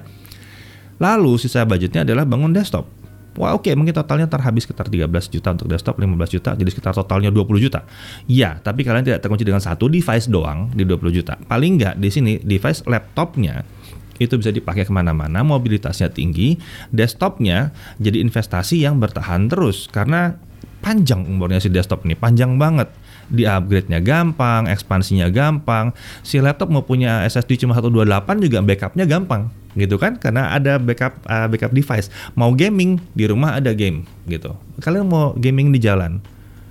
Lalu 0.96 1.36
sisa 1.36 1.68
budgetnya 1.68 2.08
adalah 2.08 2.24
bangun 2.24 2.52
desktop. 2.52 2.88
Wah 3.36 3.52
oke 3.52 3.68
okay, 3.68 3.76
mungkin 3.76 3.92
totalnya 3.92 4.24
terhabis 4.24 4.64
sekitar 4.64 4.88
13 4.88 5.04
juta 5.28 5.52
untuk 5.52 5.68
desktop 5.68 6.00
15 6.00 6.08
juta 6.40 6.50
jadi 6.56 6.70
sekitar 6.72 6.96
totalnya 6.96 7.28
20 7.28 7.60
juta. 7.60 7.84
Ya 8.24 8.56
tapi 8.64 8.80
kalian 8.84 9.04
tidak 9.04 9.20
terkunci 9.20 9.44
dengan 9.44 9.60
satu 9.60 9.92
device 9.92 10.32
doang 10.32 10.72
di 10.72 10.88
20 10.88 11.12
juta. 11.12 11.36
Paling 11.44 11.76
nggak 11.76 11.94
di 12.00 12.08
sini 12.08 12.32
device 12.40 12.88
laptopnya 12.88 13.75
itu 14.16 14.34
bisa 14.40 14.50
dipakai 14.52 14.88
ke 14.88 14.92
mana-mana, 14.92 15.44
mobilitasnya 15.44 16.12
tinggi, 16.12 16.56
desktopnya 16.92 17.72
jadi 18.00 18.22
investasi 18.22 18.82
yang 18.82 19.00
bertahan 19.00 19.48
terus 19.48 19.88
karena 19.92 20.36
panjang 20.80 21.26
umurnya 21.26 21.58
si 21.58 21.68
desktop 21.68 22.06
ini, 22.06 22.14
panjang 22.14 22.56
banget. 22.56 22.88
Di 23.26 23.42
upgrade-nya 23.42 23.98
gampang, 23.98 24.70
ekspansinya 24.70 25.26
gampang. 25.34 25.90
Si 26.22 26.38
laptop 26.38 26.70
mau 26.70 26.86
punya 26.86 27.26
SSD 27.26 27.66
cuma 27.66 27.74
128 27.74 28.06
juga 28.38 28.62
backupnya 28.62 29.02
gampang 29.02 29.50
gitu 29.76 30.00
kan 30.00 30.16
karena 30.16 30.56
ada 30.56 30.80
backup 30.80 31.20
uh, 31.28 31.46
backup 31.52 31.70
device 31.76 32.08
mau 32.32 32.48
gaming 32.56 32.96
di 33.12 33.28
rumah 33.28 33.60
ada 33.60 33.76
game 33.76 34.08
gitu 34.24 34.56
kalian 34.80 35.04
mau 35.04 35.36
gaming 35.36 35.68
di 35.68 35.76
jalan 35.76 36.18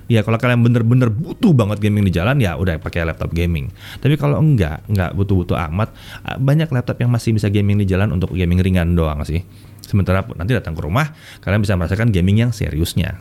ya 0.06 0.22
kalau 0.22 0.38
kalian 0.38 0.62
bener-bener 0.62 1.10
butuh 1.10 1.50
banget 1.54 1.82
gaming 1.82 2.06
di 2.06 2.12
jalan 2.14 2.38
ya 2.38 2.54
udah 2.54 2.78
pakai 2.78 3.06
laptop 3.06 3.34
gaming. 3.34 3.70
Tapi 3.98 4.14
kalau 4.18 4.38
enggak, 4.38 4.86
enggak 4.86 5.14
butuh-butuh 5.14 5.58
amat, 5.70 5.94
banyak 6.38 6.70
laptop 6.70 6.98
yang 7.02 7.10
masih 7.10 7.34
bisa 7.34 7.50
gaming 7.50 7.78
di 7.82 7.86
jalan 7.86 8.14
untuk 8.14 8.34
gaming 8.34 8.62
ringan 8.62 8.94
doang 8.94 9.22
sih. 9.26 9.42
Sementara 9.86 10.26
nanti 10.34 10.50
datang 10.54 10.74
ke 10.74 10.82
rumah, 10.82 11.14
kalian 11.42 11.62
bisa 11.62 11.78
merasakan 11.78 12.10
gaming 12.10 12.46
yang 12.46 12.50
seriusnya. 12.50 13.18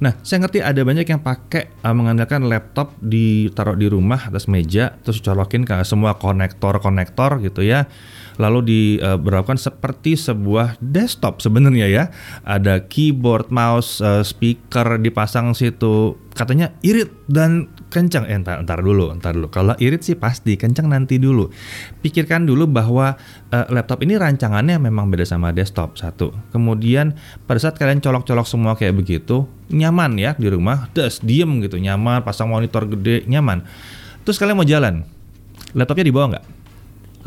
Nah, 0.00 0.16
saya 0.24 0.40
ngerti 0.40 0.64
ada 0.64 0.80
banyak 0.80 1.04
yang 1.04 1.20
pakai 1.20 1.84
uh, 1.84 1.92
mengandalkan 1.92 2.48
laptop 2.48 2.96
ditaruh 3.04 3.76
di 3.76 3.84
rumah 3.84 4.32
atas 4.32 4.48
meja, 4.48 4.96
terus 5.04 5.20
colokin 5.20 5.68
ke 5.68 5.76
semua 5.84 6.16
konektor-konektor 6.16 7.36
gitu 7.44 7.60
ya. 7.60 7.84
Lalu 8.40 8.64
diberlakukan 8.64 9.60
seperti 9.60 10.16
sebuah 10.16 10.80
desktop 10.80 11.44
sebenarnya 11.44 11.86
ya. 11.92 12.04
Ada 12.48 12.88
keyboard, 12.88 13.52
mouse, 13.52 14.00
uh, 14.00 14.24
speaker 14.24 14.96
dipasang 14.96 15.52
situ. 15.52 16.16
Katanya 16.32 16.72
irit 16.80 17.12
dan 17.28 17.68
kencang. 17.92 18.24
Eh, 18.24 18.32
entar, 18.32 18.56
entar 18.64 18.80
dulu, 18.80 19.12
entar 19.12 19.36
dulu. 19.36 19.52
Kalau 19.52 19.76
irit 19.76 20.00
sih 20.00 20.16
pasti, 20.16 20.56
kencang 20.56 20.88
nanti 20.88 21.20
dulu. 21.20 21.52
Pikirkan 22.00 22.48
dulu 22.48 22.64
bahwa 22.64 23.20
uh, 23.52 23.66
laptop 23.68 24.00
ini 24.08 24.16
rancangannya 24.16 24.80
memang 24.80 25.12
beda 25.12 25.28
sama 25.28 25.52
desktop 25.52 26.00
satu. 26.00 26.32
Kemudian 26.48 27.12
pada 27.44 27.60
saat 27.60 27.76
kalian 27.76 28.00
colok-colok 28.00 28.48
semua 28.48 28.72
kayak 28.72 28.96
begitu, 28.96 29.44
nyaman 29.68 30.16
ya 30.16 30.32
di 30.40 30.48
rumah, 30.48 30.88
terus 30.96 31.20
diem 31.20 31.60
gitu, 31.60 31.76
nyaman, 31.76 32.24
pasang 32.24 32.48
monitor 32.48 32.88
gede, 32.88 33.28
nyaman. 33.28 33.68
Terus 34.24 34.40
kalian 34.40 34.56
mau 34.56 34.64
jalan, 34.64 35.04
laptopnya 35.76 36.08
dibawa 36.08 36.26
nggak? 36.32 36.44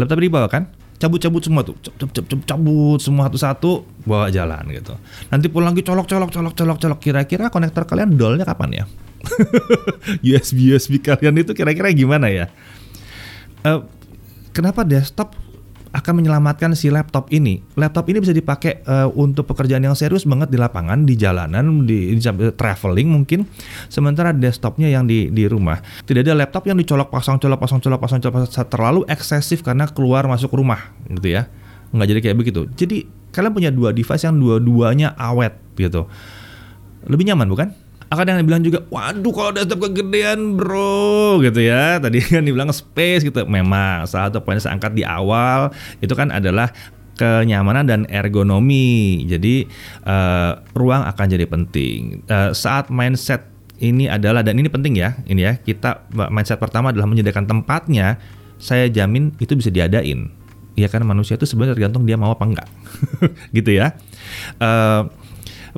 Laptopnya 0.01 0.25
dibawa 0.25 0.47
kan? 0.49 0.82
Cabut-cabut 1.03 1.43
semua 1.43 1.67
tuh, 1.67 1.75
cabut, 1.99 2.47
cabut 2.47 2.99
semua 3.03 3.27
satu-satu 3.27 3.83
bawa 4.07 4.31
jalan 4.31 4.63
gitu. 4.71 4.95
Nanti 5.27 5.51
pulang 5.51 5.75
lagi 5.75 5.83
colok-colok, 5.83 6.31
colok-colok, 6.31 6.77
colok. 6.79 6.99
Kira-kira 7.03 7.51
konektor 7.51 7.83
kalian 7.83 8.15
dolnya 8.15 8.47
kapan 8.47 8.71
ya? 8.71 8.85
USB 10.31 10.71
USB 10.71 11.03
kalian 11.03 11.35
itu 11.43 11.51
kira-kira 11.51 11.91
gimana 11.91 12.31
ya? 12.31 12.47
Uh, 13.67 13.83
kenapa 14.55 14.87
desktop 14.87 15.35
akan 15.93 16.13
menyelamatkan 16.19 16.73
si 16.73 16.89
laptop 16.89 17.29
ini. 17.29 17.61
Laptop 17.77 18.09
ini 18.09 18.17
bisa 18.17 18.33
dipakai 18.33 18.81
uh, 18.89 19.07
untuk 19.13 19.45
pekerjaan 19.45 19.85
yang 19.85 19.93
serius 19.93 20.25
banget 20.25 20.49
di 20.49 20.57
lapangan, 20.57 21.05
di 21.05 21.13
jalanan, 21.13 21.85
di, 21.85 22.17
di 22.17 22.21
traveling 22.57 23.13
mungkin. 23.13 23.45
Sementara 23.93 24.33
desktopnya 24.33 24.89
yang 24.89 25.05
di 25.05 25.29
di 25.29 25.45
rumah 25.45 25.79
tidak 26.09 26.25
ada 26.25 26.33
laptop 26.33 26.65
yang 26.65 26.81
dicolok 26.81 27.13
pasang 27.13 27.37
colok 27.37 27.61
pasang 27.61 27.77
colok 27.77 27.99
pasang 28.01 28.19
colok 28.19 28.33
pasang 28.41 28.65
terlalu 28.65 29.01
eksesif 29.05 29.61
karena 29.61 29.85
keluar 29.85 30.25
masuk 30.25 30.49
rumah 30.57 30.97
gitu 31.13 31.37
ya. 31.37 31.45
Nggak 31.93 32.07
jadi 32.09 32.19
kayak 32.25 32.37
begitu. 32.41 32.61
Jadi 32.73 32.97
kalian 33.29 33.53
punya 33.53 33.69
dua 33.69 33.93
device 33.93 34.25
yang 34.25 34.41
dua-duanya 34.41 35.13
awet 35.13 35.53
gitu. 35.77 36.09
Lebih 37.05 37.29
nyaman 37.29 37.45
bukan? 37.45 37.82
Akan 38.13 38.39
yang 38.39 38.47
bilang 38.47 38.63
juga, 38.63 38.85
waduh 38.93 39.33
kalau 39.33 39.51
desktop 39.51 39.89
kegedean 39.89 40.55
bro 40.55 41.41
gitu 41.41 41.59
ya. 41.65 41.97
Tadi 41.97 42.21
kan 42.37 42.45
dibilang 42.45 42.69
space 42.69 43.25
gitu. 43.25 43.43
Memang 43.49 44.05
salah 44.05 44.29
satu 44.29 44.39
poin 44.45 44.61
saya 44.61 44.77
di 44.93 45.01
awal 45.01 45.73
itu 45.99 46.13
kan 46.13 46.29
adalah 46.29 46.69
kenyamanan 47.17 47.85
dan 47.85 48.01
ergonomi. 48.09 49.25
Jadi 49.25 49.65
uh, 50.05 50.61
ruang 50.77 51.03
akan 51.05 51.25
jadi 51.25 51.45
penting. 51.45 52.25
Uh, 52.29 52.53
saat 52.53 52.89
mindset 52.93 53.49
ini 53.81 54.07
adalah 54.07 54.45
dan 54.45 54.57
ini 54.57 54.69
penting 54.69 54.95
ya, 54.95 55.17
ini 55.27 55.43
ya 55.43 55.57
kita 55.59 56.07
mindset 56.29 56.61
pertama 56.61 56.93
adalah 56.93 57.09
menyediakan 57.09 57.49
tempatnya. 57.49 58.21
Saya 58.61 58.87
jamin 58.87 59.35
itu 59.43 59.59
bisa 59.59 59.67
diadain. 59.67 60.31
Ya 60.73 60.89
kan 60.89 61.03
manusia 61.05 61.37
itu 61.37 61.45
sebenarnya 61.45 61.77
tergantung 61.77 62.07
dia 62.07 62.17
mau 62.17 62.33
apa 62.33 62.49
enggak, 62.49 62.69
gitu 63.57 63.77
ya. 63.77 63.93
Uh, 64.57 65.05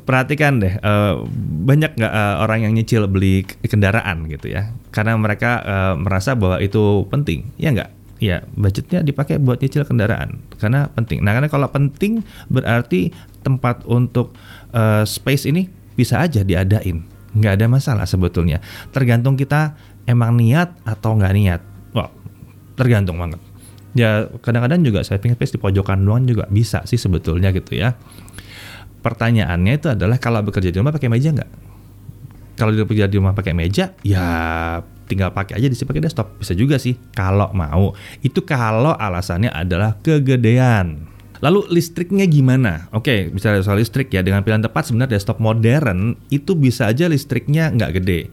perhatikan 0.04 0.60
deh 0.60 0.76
uh, 0.82 1.24
banyak 1.64 1.96
nggak 1.96 2.12
uh, 2.12 2.44
orang 2.44 2.68
yang 2.68 2.72
nyicil 2.76 3.08
beli 3.08 3.46
kendaraan 3.64 4.28
gitu 4.28 4.52
ya? 4.52 4.74
Karena 4.92 5.16
mereka 5.16 5.62
uh, 5.64 5.94
merasa 5.96 6.36
bahwa 6.36 6.60
itu 6.60 7.06
penting. 7.08 7.48
Ya 7.56 7.72
nggak? 7.72 7.90
Ya 8.16 8.44
budgetnya 8.56 9.00
dipakai 9.04 9.40
buat 9.40 9.60
nyicil 9.60 9.88
kendaraan. 9.88 10.42
Karena 10.60 10.92
penting. 10.92 11.24
Nah 11.24 11.32
karena 11.36 11.48
kalau 11.48 11.68
penting 11.72 12.20
berarti 12.52 13.14
tempat 13.40 13.86
untuk 13.88 14.36
uh, 14.76 15.06
space 15.06 15.48
ini 15.48 15.70
bisa 15.96 16.20
aja 16.20 16.44
diadain. 16.44 17.00
Nggak 17.36 17.52
ada 17.60 17.66
masalah 17.68 18.04
sebetulnya. 18.04 18.60
Tergantung 18.92 19.36
kita 19.36 19.76
emang 20.04 20.36
niat 20.36 20.76
atau 20.84 21.16
nggak 21.16 21.34
niat. 21.36 21.60
Wow 21.96 22.26
tergantung 22.76 23.16
banget. 23.18 23.40
Ya 23.96 24.28
kadang-kadang 24.44 24.84
juga 24.84 25.00
saving 25.00 25.32
space 25.32 25.56
di 25.56 25.58
pojokan 25.58 26.04
doang 26.04 26.28
juga 26.28 26.44
bisa 26.52 26.84
sih 26.84 27.00
sebetulnya 27.00 27.48
gitu 27.56 27.80
ya 27.80 27.96
pertanyaannya 29.06 29.72
itu 29.78 29.86
adalah 29.94 30.18
kalau 30.18 30.42
bekerja 30.42 30.74
di 30.74 30.82
rumah 30.82 30.90
pakai 30.90 31.06
meja 31.06 31.30
nggak? 31.30 31.50
Kalau 32.58 32.74
bekerja 32.74 33.06
di 33.06 33.16
rumah 33.22 33.38
pakai 33.38 33.54
meja, 33.54 33.94
ya 34.02 34.26
tinggal 35.06 35.30
pakai 35.30 35.62
aja 35.62 35.70
di 35.70 35.76
sini 35.78 35.86
pakai 35.86 36.02
desktop. 36.02 36.42
Bisa 36.42 36.58
juga 36.58 36.82
sih 36.82 36.98
kalau 37.14 37.54
mau. 37.54 37.94
Itu 38.26 38.42
kalau 38.42 38.98
alasannya 38.98 39.54
adalah 39.54 39.94
kegedean. 40.02 41.06
Lalu 41.44 41.68
listriknya 41.68 42.24
gimana? 42.24 42.88
Oke, 42.96 43.28
bicara 43.28 43.60
soal 43.60 43.84
listrik 43.84 44.08
ya 44.08 44.24
dengan 44.24 44.40
pilihan 44.40 44.64
tepat 44.64 44.88
sebenarnya 44.88 45.20
desktop 45.20 45.36
modern 45.36 46.16
itu 46.32 46.56
bisa 46.56 46.88
aja 46.88 47.06
listriknya 47.06 47.68
nggak 47.76 48.02
gede. 48.02 48.32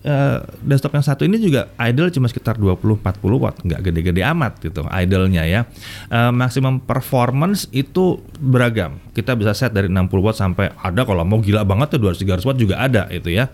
Desktop, 0.00 0.08
uh, 0.08 0.40
desktop 0.64 0.92
yang 0.96 1.04
satu 1.04 1.22
ini 1.28 1.36
juga 1.36 1.68
idle 1.76 2.08
cuma 2.08 2.24
sekitar 2.24 2.56
20-40 2.56 3.04
watt, 3.36 3.56
nggak 3.60 3.80
gede-gede 3.84 4.24
amat 4.32 4.56
gitu 4.64 4.88
idle-nya 4.88 5.44
ya. 5.44 5.60
Uh, 6.08 6.32
maksimum 6.32 6.80
performance 6.80 7.68
itu 7.68 8.16
beragam. 8.40 8.96
Kita 9.12 9.36
bisa 9.36 9.52
set 9.52 9.76
dari 9.76 9.92
60 9.92 10.08
watt 10.24 10.40
sampai 10.40 10.72
ada 10.72 11.04
kalau 11.04 11.20
mau 11.28 11.44
gila 11.44 11.68
banget 11.68 12.00
tuh 12.00 12.08
200-300 12.08 12.48
watt 12.48 12.56
juga 12.56 12.80
ada 12.80 13.12
itu 13.12 13.28
ya. 13.28 13.52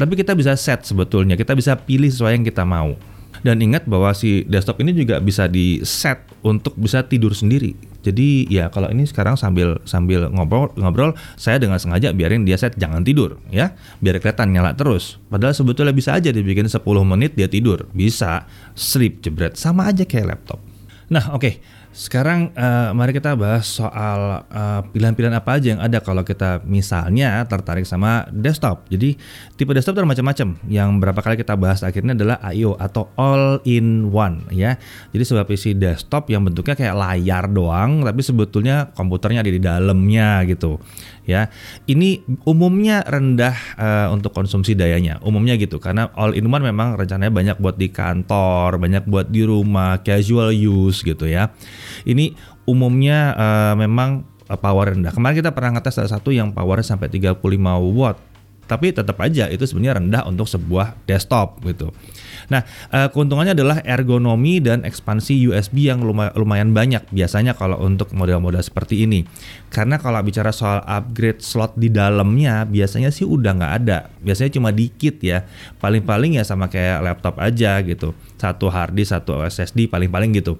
Tapi 0.00 0.12
kita 0.16 0.32
bisa 0.32 0.56
set 0.56 0.88
sebetulnya, 0.88 1.36
kita 1.36 1.52
bisa 1.52 1.76
pilih 1.76 2.08
sesuai 2.08 2.40
yang 2.40 2.44
kita 2.48 2.64
mau. 2.64 2.96
Dan 3.44 3.60
ingat 3.60 3.84
bahwa 3.84 4.16
si 4.16 4.48
desktop 4.48 4.80
ini 4.80 4.96
juga 4.96 5.20
bisa 5.20 5.44
di 5.44 5.84
set 5.84 6.24
untuk 6.40 6.72
bisa 6.80 7.04
tidur 7.04 7.36
sendiri. 7.36 7.76
Jadi 8.06 8.46
ya 8.46 8.70
kalau 8.70 8.86
ini 8.94 9.02
sekarang 9.02 9.34
sambil 9.34 9.82
sambil 9.82 10.30
ngobrol 10.30 10.70
ngobrol 10.78 11.10
saya 11.34 11.58
dengan 11.58 11.82
sengaja 11.82 12.14
biarin 12.14 12.46
dia 12.46 12.54
set 12.54 12.78
jangan 12.78 13.02
tidur 13.02 13.42
ya 13.50 13.74
biar 13.98 14.22
kelihatan 14.22 14.54
nyala 14.54 14.78
terus. 14.78 15.18
Padahal 15.26 15.58
sebetulnya 15.58 15.90
bisa 15.90 16.14
aja 16.14 16.30
dibikin 16.30 16.70
10 16.70 16.78
menit 17.02 17.34
dia 17.34 17.50
tidur 17.50 17.90
bisa 17.90 18.46
sleep 18.78 19.26
jebret 19.26 19.58
sama 19.58 19.90
aja 19.90 20.06
kayak 20.06 20.38
laptop. 20.38 20.62
Nah 21.10 21.34
oke 21.34 21.42
okay. 21.42 21.54
Sekarang 21.96 22.52
uh, 22.52 22.92
mari 22.92 23.16
kita 23.16 23.32
bahas 23.32 23.64
soal 23.64 24.44
eh, 24.52 24.80
pilihan-pilihan 24.92 25.32
apa 25.32 25.56
aja 25.56 25.72
yang 25.72 25.80
ada 25.80 26.04
kalau 26.04 26.20
kita 26.28 26.60
misalnya 26.68 27.40
tertarik 27.48 27.88
sama 27.88 28.28
desktop. 28.28 28.84
Jadi 28.92 29.16
tipe 29.56 29.72
desktop 29.72 29.96
ada 29.96 30.04
macam-macam. 30.04 30.60
Yang 30.68 30.88
berapa 31.00 31.20
kali 31.24 31.40
kita 31.40 31.56
bahas 31.56 31.80
akhirnya 31.80 32.12
adalah 32.12 32.36
I/O 32.52 32.76
atau 32.76 33.08
all 33.16 33.64
in 33.64 34.12
one 34.12 34.44
ya. 34.52 34.76
Jadi 35.16 35.24
sebuah 35.24 35.48
PC 35.48 35.80
desktop 35.80 36.28
yang 36.28 36.44
bentuknya 36.44 36.76
kayak 36.76 37.00
layar 37.00 37.48
doang, 37.48 38.04
tapi 38.04 38.20
sebetulnya 38.20 38.92
komputernya 38.92 39.40
ada 39.40 39.48
di 39.56 39.62
dalamnya 39.64 40.44
gitu 40.44 40.76
ya. 41.24 41.48
Ini 41.88 42.22
umumnya 42.44 43.08
rendah 43.08 43.56
uh, 43.80 44.08
untuk 44.12 44.36
konsumsi 44.36 44.76
dayanya, 44.76 45.16
umumnya 45.24 45.56
gitu 45.56 45.80
karena 45.80 46.12
all 46.12 46.36
in 46.36 46.44
one 46.52 46.60
memang 46.60 47.00
rencananya 47.00 47.32
banyak 47.32 47.56
buat 47.56 47.80
di 47.80 47.88
kantor, 47.88 48.76
banyak 48.76 49.08
buat 49.08 49.32
di 49.32 49.48
rumah, 49.48 50.04
casual 50.04 50.52
use 50.52 51.00
gitu 51.00 51.24
ya. 51.24 51.56
Ini 52.04 52.34
umumnya 52.66 53.34
uh, 53.34 53.74
memang 53.78 54.24
uh, 54.48 54.58
power 54.58 54.94
rendah. 54.94 55.12
Kemarin 55.14 55.36
kita 55.40 55.50
pernah 55.52 55.78
ngetes 55.78 55.98
salah 55.98 56.12
satu 56.12 56.30
yang 56.34 56.52
powernya 56.54 56.96
sampai 56.96 57.10
35 57.10 57.38
watt 57.94 58.36
tapi 58.66 58.90
tetap 58.90 59.16
aja 59.22 59.46
itu 59.46 59.62
sebenarnya 59.62 60.02
rendah 60.02 60.22
untuk 60.26 60.50
sebuah 60.50 60.98
desktop 61.06 61.62
gitu. 61.64 61.94
Nah, 62.50 62.66
uh, 62.90 63.08
keuntungannya 63.10 63.54
adalah 63.54 63.78
ergonomi 63.86 64.58
dan 64.58 64.82
ekspansi 64.82 65.46
USB 65.50 65.86
yang 65.86 66.02
lumayan 66.34 66.74
banyak 66.74 67.06
biasanya 67.14 67.54
kalau 67.54 67.78
untuk 67.82 68.10
model-model 68.12 68.60
seperti 68.60 69.06
ini. 69.06 69.22
Karena 69.70 70.02
kalau 70.02 70.18
bicara 70.22 70.50
soal 70.50 70.82
upgrade 70.82 71.42
slot 71.42 71.78
di 71.78 71.90
dalamnya 71.90 72.66
biasanya 72.66 73.14
sih 73.14 73.22
udah 73.22 73.54
nggak 73.54 73.74
ada. 73.86 74.10
Biasanya 74.20 74.50
cuma 74.58 74.74
dikit 74.74 75.22
ya. 75.22 75.46
Paling-paling 75.78 76.38
ya 76.38 76.42
sama 76.42 76.66
kayak 76.66 77.06
laptop 77.06 77.38
aja 77.38 77.78
gitu. 77.86 78.12
Satu 78.36 78.66
hard 78.66 78.98
disk, 78.98 79.14
satu 79.14 79.46
SSD 79.46 79.86
paling-paling 79.86 80.34
gitu. 80.34 80.58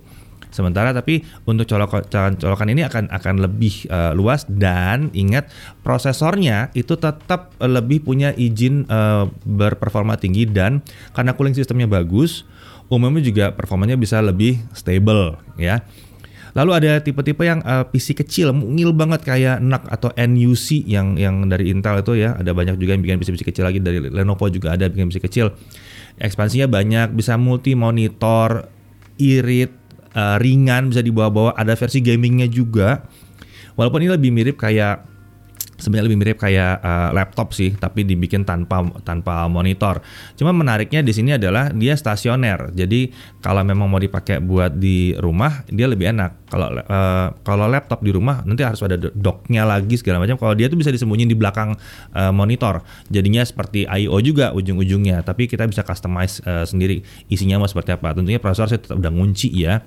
Sementara 0.56 0.96
tapi 0.96 1.20
untuk 1.44 1.68
colokan 1.68 2.40
colokan 2.40 2.68
ini 2.72 2.80
akan 2.88 3.12
akan 3.12 3.44
lebih 3.44 3.84
uh, 3.92 4.16
luas 4.16 4.48
dan 4.48 5.12
ingat 5.12 5.52
prosesornya 5.84 6.72
itu 6.72 6.96
tetap 6.96 7.52
lebih 7.60 8.08
punya 8.08 8.32
izin 8.32 8.88
uh, 8.88 9.28
berperforma 9.44 10.16
tinggi 10.16 10.48
dan 10.48 10.80
karena 11.12 11.36
cooling 11.36 11.52
sistemnya 11.52 11.84
bagus, 11.84 12.48
umumnya 12.88 13.20
juga 13.20 13.52
performanya 13.52 14.00
bisa 14.00 14.24
lebih 14.24 14.64
stable 14.72 15.36
ya. 15.60 15.84
Lalu 16.56 16.72
ada 16.72 16.92
tipe-tipe 17.04 17.44
yang 17.44 17.60
uh, 17.68 17.84
PC 17.84 18.16
kecil, 18.16 18.56
mungil 18.56 18.96
banget 18.96 19.28
kayak 19.28 19.60
NUC 19.60 19.84
atau 19.92 20.08
NUC 20.16 20.88
yang 20.88 21.20
yang 21.20 21.52
dari 21.52 21.68
Intel 21.68 22.00
itu 22.00 22.16
ya. 22.16 22.32
Ada 22.32 22.56
banyak 22.56 22.80
juga 22.80 22.96
yang 22.96 23.04
bikin 23.04 23.20
PC-PC 23.20 23.44
kecil 23.44 23.68
lagi 23.68 23.76
dari 23.76 24.00
Lenovo 24.00 24.48
juga 24.48 24.72
ada 24.72 24.88
bikin 24.88 25.12
PC 25.12 25.20
kecil. 25.20 25.52
Ekspansinya 26.16 26.64
banyak, 26.64 27.12
bisa 27.12 27.36
multi 27.36 27.76
monitor, 27.76 28.72
irit, 29.20 29.68
uh, 30.16 30.40
ringan 30.40 30.88
bisa 30.90 31.04
dibawa-bawa. 31.04 31.52
Ada 31.54 31.76
versi 31.76 32.00
gamingnya 32.00 32.48
juga. 32.48 33.04
Walaupun 33.76 34.00
ini 34.00 34.10
lebih 34.16 34.32
mirip 34.32 34.56
kayak 34.56 35.04
sebenarnya 35.76 36.06
lebih 36.06 36.18
mirip 36.22 36.38
kayak 36.38 36.80
uh, 36.80 37.10
laptop 37.10 37.50
sih, 37.50 37.74
tapi 37.74 38.06
dibikin 38.06 38.46
tanpa 38.46 38.86
tanpa 39.02 39.50
monitor. 39.50 40.00
Cuma 40.38 40.54
menariknya 40.54 41.02
di 41.02 41.12
sini 41.12 41.34
adalah 41.34 41.74
dia 41.74 41.98
stasioner. 41.98 42.70
Jadi 42.72 43.10
kalau 43.42 43.66
memang 43.66 43.90
mau 43.90 44.00
dipakai 44.00 44.38
buat 44.38 44.78
di 44.78 45.12
rumah, 45.18 45.66
dia 45.68 45.90
lebih 45.90 46.14
enak. 46.16 46.48
Kalau 46.48 46.72
uh, 46.72 47.28
kalau 47.42 47.66
laptop 47.66 48.00
di 48.06 48.14
rumah 48.14 48.46
nanti 48.46 48.62
harus 48.62 48.80
ada 48.86 48.96
docknya 48.96 49.66
lagi 49.66 49.98
segala 49.98 50.22
macam. 50.22 50.38
Kalau 50.38 50.54
dia 50.54 50.70
tuh 50.70 50.78
bisa 50.78 50.94
disembunyiin 50.94 51.28
di 51.30 51.38
belakang 51.38 51.74
uh, 52.14 52.32
monitor. 52.32 52.80
Jadinya 53.12 53.42
seperti 53.42 53.84
I/O 53.84 54.22
juga 54.24 54.54
ujung-ujungnya, 54.56 55.26
tapi 55.26 55.50
kita 55.50 55.66
bisa 55.66 55.82
customize 55.82 56.40
uh, 56.46 56.64
sendiri 56.64 57.04
isinya 57.28 57.60
mau 57.60 57.68
seperti 57.68 57.92
apa. 57.92 58.16
Tentunya 58.16 58.40
prosesor 58.40 58.72
saya 58.72 58.80
tetap 58.80 58.96
udah 58.96 59.12
ngunci 59.12 59.52
ya. 59.52 59.84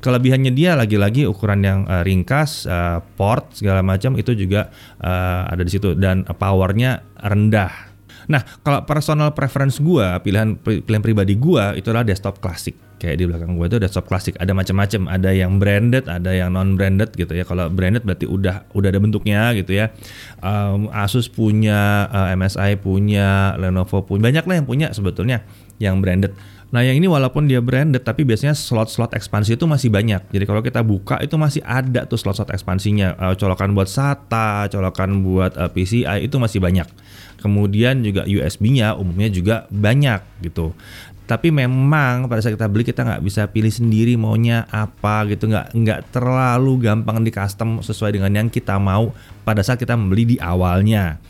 Kelebihannya 0.00 0.52
dia 0.56 0.72
lagi-lagi 0.76 1.28
ukuran 1.28 1.60
yang 1.60 1.78
uh, 1.84 2.00
ringkas, 2.00 2.64
uh, 2.64 3.04
port 3.20 3.52
segala 3.52 3.84
macam 3.84 4.16
itu 4.16 4.32
juga 4.32 4.72
uh, 5.00 5.44
ada 5.48 5.60
di 5.60 5.70
situ 5.72 5.92
dan 5.92 6.24
powernya 6.24 7.04
rendah. 7.20 7.90
Nah, 8.30 8.46
kalau 8.62 8.86
personal 8.86 9.34
preference 9.34 9.82
gua, 9.82 10.22
pilihan 10.22 10.54
pilihan 10.62 11.02
pribadi 11.02 11.34
gua 11.34 11.74
itu 11.74 11.90
adalah 11.90 12.06
desktop 12.06 12.38
klasik. 12.38 12.78
Kayak 13.00 13.16
di 13.16 13.24
belakang 13.26 13.58
gua 13.58 13.66
itu 13.66 13.82
desktop 13.82 14.06
klasik. 14.06 14.38
Ada 14.38 14.54
macam-macam, 14.54 15.10
ada 15.10 15.30
yang 15.34 15.58
branded, 15.58 16.06
ada 16.06 16.30
yang 16.30 16.54
non 16.54 16.78
branded 16.78 17.10
gitu 17.18 17.34
ya. 17.34 17.42
Kalau 17.42 17.66
branded 17.72 18.06
berarti 18.06 18.30
udah 18.30 18.70
udah 18.70 18.88
ada 18.92 19.00
bentuknya 19.02 19.50
gitu 19.58 19.74
ya. 19.74 19.90
Um, 20.38 20.92
Asus 20.94 21.26
punya, 21.26 22.06
uh, 22.06 22.30
MSI 22.36 22.78
punya, 22.78 23.58
Lenovo 23.58 24.06
punya, 24.06 24.30
banyak 24.30 24.44
lah 24.46 24.54
yang 24.62 24.66
punya 24.68 24.88
sebetulnya 24.94 25.42
yang 25.82 25.98
branded. 25.98 26.30
Nah 26.70 26.86
yang 26.86 27.02
ini 27.02 27.10
walaupun 27.10 27.50
dia 27.50 27.58
branded 27.58 28.06
tapi 28.06 28.22
biasanya 28.22 28.54
slot-slot 28.54 29.10
ekspansi 29.18 29.58
itu 29.58 29.66
masih 29.66 29.90
banyak. 29.90 30.22
Jadi 30.30 30.44
kalau 30.46 30.62
kita 30.62 30.86
buka 30.86 31.18
itu 31.18 31.34
masih 31.34 31.62
ada 31.66 32.06
tuh 32.06 32.14
slot-slot 32.14 32.54
ekspansinya. 32.54 33.18
Uh, 33.18 33.34
colokan 33.34 33.74
buat 33.74 33.90
SATA, 33.90 34.70
colokan 34.70 35.26
buat 35.26 35.58
uh, 35.58 35.66
PCI 35.66 36.30
itu 36.30 36.38
masih 36.38 36.62
banyak. 36.62 36.86
Kemudian 37.42 38.06
juga 38.06 38.22
USB-nya 38.22 38.94
umumnya 38.94 39.28
juga 39.34 39.56
banyak 39.66 40.46
gitu. 40.46 40.70
Tapi 41.26 41.54
memang 41.54 42.26
pada 42.26 42.42
saat 42.42 42.58
kita 42.58 42.66
beli 42.66 42.82
kita 42.82 43.06
nggak 43.06 43.22
bisa 43.22 43.46
pilih 43.46 43.70
sendiri 43.70 44.18
maunya 44.18 44.66
apa 44.66 45.30
gitu 45.30 45.46
nggak 45.46 45.78
nggak 45.78 46.00
terlalu 46.10 46.90
gampang 46.90 47.22
di 47.22 47.30
custom 47.30 47.78
sesuai 47.86 48.18
dengan 48.18 48.34
yang 48.34 48.48
kita 48.50 48.82
mau 48.82 49.14
pada 49.46 49.62
saat 49.62 49.78
kita 49.78 49.94
membeli 49.94 50.34
di 50.34 50.36
awalnya. 50.42 51.22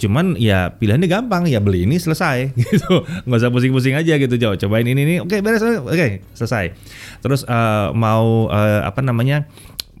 Cuman 0.00 0.40
ya 0.40 0.72
pilihannya 0.72 1.04
gampang 1.04 1.44
ya 1.44 1.60
beli 1.60 1.84
ini 1.84 2.00
selesai. 2.00 2.50
Gitu. 2.60 3.04
Nggak 3.28 3.38
usah 3.44 3.52
pusing-pusing 3.52 3.94
aja 3.98 4.16
gitu 4.16 4.40
jauh 4.40 4.56
cobain 4.56 4.86
ini 4.86 5.02
nih 5.04 5.18
oke 5.20 5.36
beres 5.44 5.60
oke 5.60 6.24
selesai. 6.32 6.72
Terus 7.20 7.44
uh, 7.44 7.92
mau 7.92 8.48
uh, 8.48 8.80
apa 8.88 9.04
namanya 9.04 9.44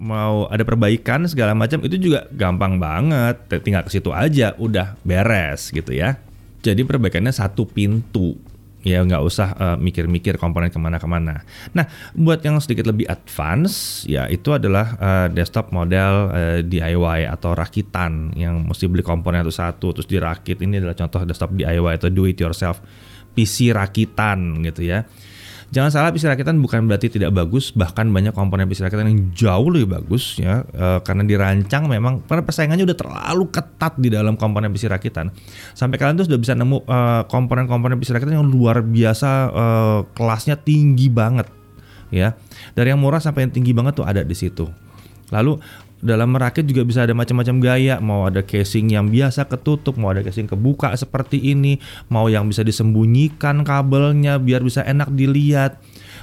mau 0.00 0.48
ada 0.48 0.64
perbaikan 0.64 1.28
segala 1.28 1.52
macam 1.52 1.84
itu 1.84 2.00
juga 2.00 2.24
gampang 2.32 2.80
banget. 2.80 3.44
Tinggal 3.60 3.84
ke 3.84 3.92
situ 3.92 4.08
aja 4.16 4.56
udah 4.56 4.96
beres 5.04 5.68
gitu 5.68 5.92
ya. 5.92 6.16
Jadi 6.60 6.84
perbaikannya 6.84 7.32
satu 7.32 7.68
pintu 7.68 8.36
ya 8.80 9.04
nggak 9.04 9.22
usah 9.22 9.48
uh, 9.56 9.76
mikir-mikir 9.76 10.40
komponen 10.40 10.72
ke 10.72 10.80
mana-kemana. 10.80 11.44
Nah, 11.76 11.84
buat 12.16 12.40
yang 12.40 12.56
sedikit 12.64 12.88
lebih 12.88 13.04
advance, 13.08 14.04
ya 14.08 14.24
itu 14.26 14.56
adalah 14.56 14.96
uh, 14.96 15.26
desktop 15.28 15.72
model 15.72 16.32
uh, 16.32 16.58
DIY 16.64 17.28
atau 17.28 17.52
rakitan 17.52 18.32
yang 18.32 18.64
mesti 18.64 18.88
beli 18.88 19.04
komponen 19.04 19.44
itu 19.44 19.52
satu 19.52 19.92
terus 19.92 20.08
dirakit. 20.08 20.60
Ini 20.60 20.80
adalah 20.80 20.96
contoh 20.96 21.20
desktop 21.28 21.52
DIY 21.52 21.92
atau 22.00 22.08
do 22.08 22.24
it 22.24 22.40
yourself 22.40 22.80
PC 23.36 23.76
rakitan 23.76 24.64
gitu 24.64 24.88
ya. 24.88 25.04
Jangan 25.70 25.90
salah 25.94 26.10
rakitan 26.10 26.58
bukan 26.58 26.90
berarti 26.90 27.06
tidak 27.06 27.30
bagus, 27.30 27.70
bahkan 27.70 28.10
banyak 28.10 28.34
komponen 28.34 28.66
rakitan 28.66 29.06
yang 29.06 29.30
jauh 29.30 29.70
lebih 29.70 30.02
bagus 30.02 30.34
ya 30.34 30.66
e, 30.66 30.98
karena 31.06 31.22
dirancang 31.22 31.86
memang 31.86 32.26
karena 32.26 32.42
persaingannya 32.42 32.82
udah 32.90 32.98
terlalu 32.98 33.44
ketat 33.54 33.94
di 33.94 34.10
dalam 34.10 34.34
komponen 34.34 34.74
rakitan. 34.74 35.30
Sampai 35.78 36.02
kalian 36.02 36.18
tuh 36.18 36.26
sudah 36.26 36.42
bisa 36.42 36.58
nemu 36.58 36.82
e, 36.82 36.98
komponen-komponen 37.30 38.02
rakitan 38.02 38.42
yang 38.42 38.50
luar 38.50 38.82
biasa 38.82 39.30
e, 39.54 39.64
kelasnya 40.18 40.58
tinggi 40.58 41.06
banget 41.06 41.46
ya. 42.10 42.34
Dari 42.74 42.90
yang 42.90 42.98
murah 42.98 43.22
sampai 43.22 43.46
yang 43.46 43.54
tinggi 43.54 43.70
banget 43.70 43.94
tuh 43.94 44.06
ada 44.10 44.26
di 44.26 44.34
situ. 44.34 44.66
Lalu 45.30 45.62
dalam 46.00 46.32
merakit 46.32 46.64
juga 46.64 46.82
bisa 46.84 47.04
ada 47.04 47.12
macam-macam 47.12 47.56
gaya. 47.60 47.96
Mau 48.00 48.24
ada 48.28 48.40
casing 48.40 48.88
yang 48.92 49.12
biasa 49.12 49.46
ketutup 49.46 50.00
mau 50.00 50.12
ada 50.12 50.24
casing 50.24 50.48
kebuka 50.48 50.92
seperti 50.96 51.40
ini 51.52 51.76
mau 52.08 52.26
yang 52.26 52.48
bisa 52.48 52.64
disembunyikan 52.64 53.62
kabelnya 53.62 54.40
biar 54.40 54.64
bisa 54.64 54.80
enak 54.84 55.12
dilihat 55.12 55.80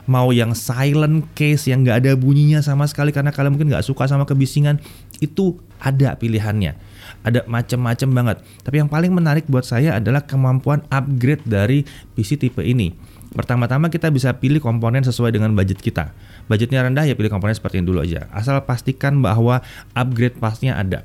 mau 0.09 0.31
yang 0.31 0.55
silent 0.55 1.27
case 1.35 1.67
yang 1.69 1.83
nggak 1.83 2.03
ada 2.03 2.11
bunyinya 2.15 2.63
sama 2.63 2.87
sekali 2.87 3.11
karena 3.11 3.29
kalian 3.29 3.53
mungkin 3.53 3.69
nggak 3.69 3.85
suka 3.85 4.07
sama 4.07 4.23
kebisingan 4.23 4.81
itu 5.19 5.59
ada 5.77 6.17
pilihannya. 6.17 6.73
Ada 7.21 7.45
macam-macam 7.45 8.09
banget. 8.15 8.37
Tapi 8.63 8.75
yang 8.81 8.89
paling 8.89 9.11
menarik 9.13 9.45
buat 9.45 9.67
saya 9.67 9.99
adalah 9.99 10.23
kemampuan 10.25 10.81
upgrade 10.89 11.43
dari 11.45 11.83
PC 12.15 12.39
tipe 12.39 12.63
ini. 12.63 12.95
Pertama-tama 13.35 13.91
kita 13.91 14.07
bisa 14.09 14.31
pilih 14.39 14.63
komponen 14.63 15.03
sesuai 15.03 15.35
dengan 15.35 15.53
budget 15.53 15.83
kita. 15.83 16.15
Budgetnya 16.47 16.83
rendah 16.83 17.03
ya 17.03 17.13
pilih 17.13 17.31
komponen 17.31 17.55
seperti 17.55 17.83
ini 17.83 17.85
dulu 17.87 17.99
aja. 18.03 18.31
Asal 18.31 18.63
pastikan 18.63 19.19
bahwa 19.19 19.59
upgrade 19.95 20.39
pasnya 20.39 20.79
ada. 20.79 21.03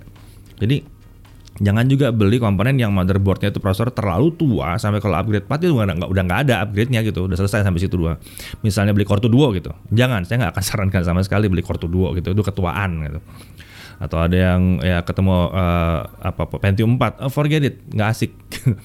Jadi 0.62 0.87
jangan 1.61 1.85
juga 1.85 2.09
beli 2.14 2.40
komponen 2.40 2.81
yang 2.81 2.94
motherboardnya 2.94 3.52
itu 3.52 3.61
prosesor 3.61 3.92
terlalu 3.92 4.33
tua 4.35 4.81
sampai 4.81 5.05
kalau 5.05 5.20
upgrade 5.20 5.44
part 5.44 5.61
itu 5.61 5.76
udah 5.76 5.94
nggak 5.94 6.11
udah 6.11 6.22
nggak 6.24 6.40
ada 6.48 6.55
upgrade-nya 6.64 7.02
gitu. 7.02 7.26
Udah 7.26 7.37
selesai 7.37 7.66
sampai 7.66 7.83
situ 7.83 7.98
dua 7.98 8.16
misalnya 8.62 8.94
beli 8.94 9.05
Core 9.05 9.22
2 9.22 9.28
Duo 9.28 9.50
gitu. 9.52 9.74
Jangan 9.90 10.24
saya 10.24 10.46
nggak 10.46 10.52
akan 10.57 10.64
sarankan 10.70 11.02
sama 11.02 11.20
sekali 11.26 11.50
beli 11.50 11.66
Core 11.66 11.83
2 11.83 11.90
Duo 11.90 12.09
gitu. 12.14 12.33
Itu 12.33 12.42
ketuaan 12.46 13.02
gitu. 13.02 13.20
Atau 14.02 14.18
ada 14.18 14.35
yang 14.35 14.83
ya 14.83 15.02
ketemu 15.07 15.50
uh, 15.55 16.11
apa 16.22 16.42
Pentium 16.59 16.98
4 16.98 17.22
oh, 17.26 17.31
forget 17.31 17.62
it. 17.62 17.83
Nggak 17.90 18.09
asik. 18.11 18.33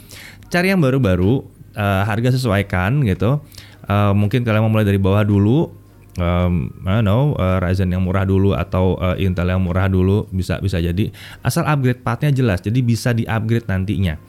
Cari 0.52 0.74
yang 0.74 0.82
baru-baru 0.82 1.58
uh, 1.78 2.04
harga 2.04 2.34
sesuaikan 2.34 3.06
gitu. 3.06 3.42
Uh, 3.88 4.12
mungkin 4.12 4.44
kalian 4.44 4.68
mau 4.68 4.72
mulai 4.74 4.84
dari 4.84 5.00
bawah 5.00 5.24
dulu, 5.24 5.72
um, 6.18 6.74
I 6.84 7.00
don't 7.00 7.08
know 7.08 7.34
uh, 7.38 7.58
Ryzen 7.62 7.94
yang 7.94 8.04
murah 8.04 8.28
dulu 8.28 8.54
atau 8.58 8.98
uh, 9.00 9.16
Intel 9.18 9.54
yang 9.54 9.64
murah 9.64 9.88
dulu 9.88 10.28
bisa 10.34 10.60
bisa 10.60 10.82
jadi. 10.82 11.10
Asal 11.42 11.64
upgrade 11.66 12.02
partnya 12.02 12.34
jelas 12.34 12.60
jadi 12.62 12.80
bisa 12.82 13.14
di 13.14 13.24
upgrade 13.24 13.70
nantinya. 13.70 14.20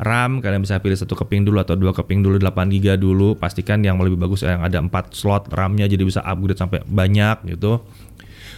RAM 0.00 0.40
kalian 0.40 0.64
bisa 0.64 0.80
pilih 0.80 0.96
satu 0.96 1.12
keping 1.12 1.44
dulu 1.44 1.60
atau 1.60 1.76
dua 1.76 1.92
keping 1.92 2.24
dulu 2.24 2.40
8 2.40 2.72
GB 2.72 2.96
dulu. 2.96 3.36
Pastikan 3.36 3.84
yang 3.84 4.00
lebih 4.00 4.16
bagus 4.16 4.40
yang 4.40 4.64
ada 4.64 4.80
4 4.80 4.88
slot 5.12 5.52
RAM-nya 5.52 5.92
jadi 5.92 6.00
bisa 6.00 6.24
upgrade 6.24 6.56
sampai 6.56 6.80
banyak 6.88 7.52
gitu. 7.52 7.84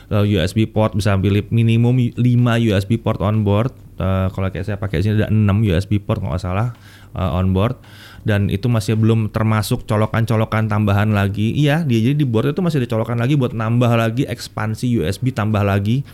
Lalu 0.07 0.39
USB 0.39 0.71
port 0.71 0.95
bisa 0.95 1.19
pilih 1.19 1.43
minimum 1.51 1.99
5 2.15 2.15
USB 2.63 3.03
port 3.03 3.19
on 3.19 3.43
board. 3.43 3.75
Uh, 3.99 4.31
kalau 4.31 4.55
kayak 4.55 4.67
saya 4.67 4.79
pakai 4.79 5.03
sini 5.03 5.19
ada 5.19 5.35
6 5.35 5.67
USB 5.67 5.99
port 5.99 6.23
nggak 6.23 6.39
salah 6.39 6.75
uh, 7.17 7.39
on 7.39 7.53
board 7.53 7.77
dan 8.23 8.47
itu 8.51 8.71
masih 8.71 8.95
belum 8.95 9.35
termasuk 9.35 9.83
colokan-colokan 9.87 10.71
tambahan 10.71 11.11
lagi. 11.11 11.51
Iya, 11.59 11.83
dia 11.83 11.99
jadi 11.99 12.17
di 12.23 12.27
itu 12.27 12.61
masih 12.63 12.79
dicolokan 12.87 13.19
lagi 13.19 13.35
buat 13.35 13.51
nambah 13.51 13.93
lagi 13.99 14.23
ekspansi 14.27 15.03
USB 15.03 15.35
tambah 15.35 15.63
lagi. 15.63 16.07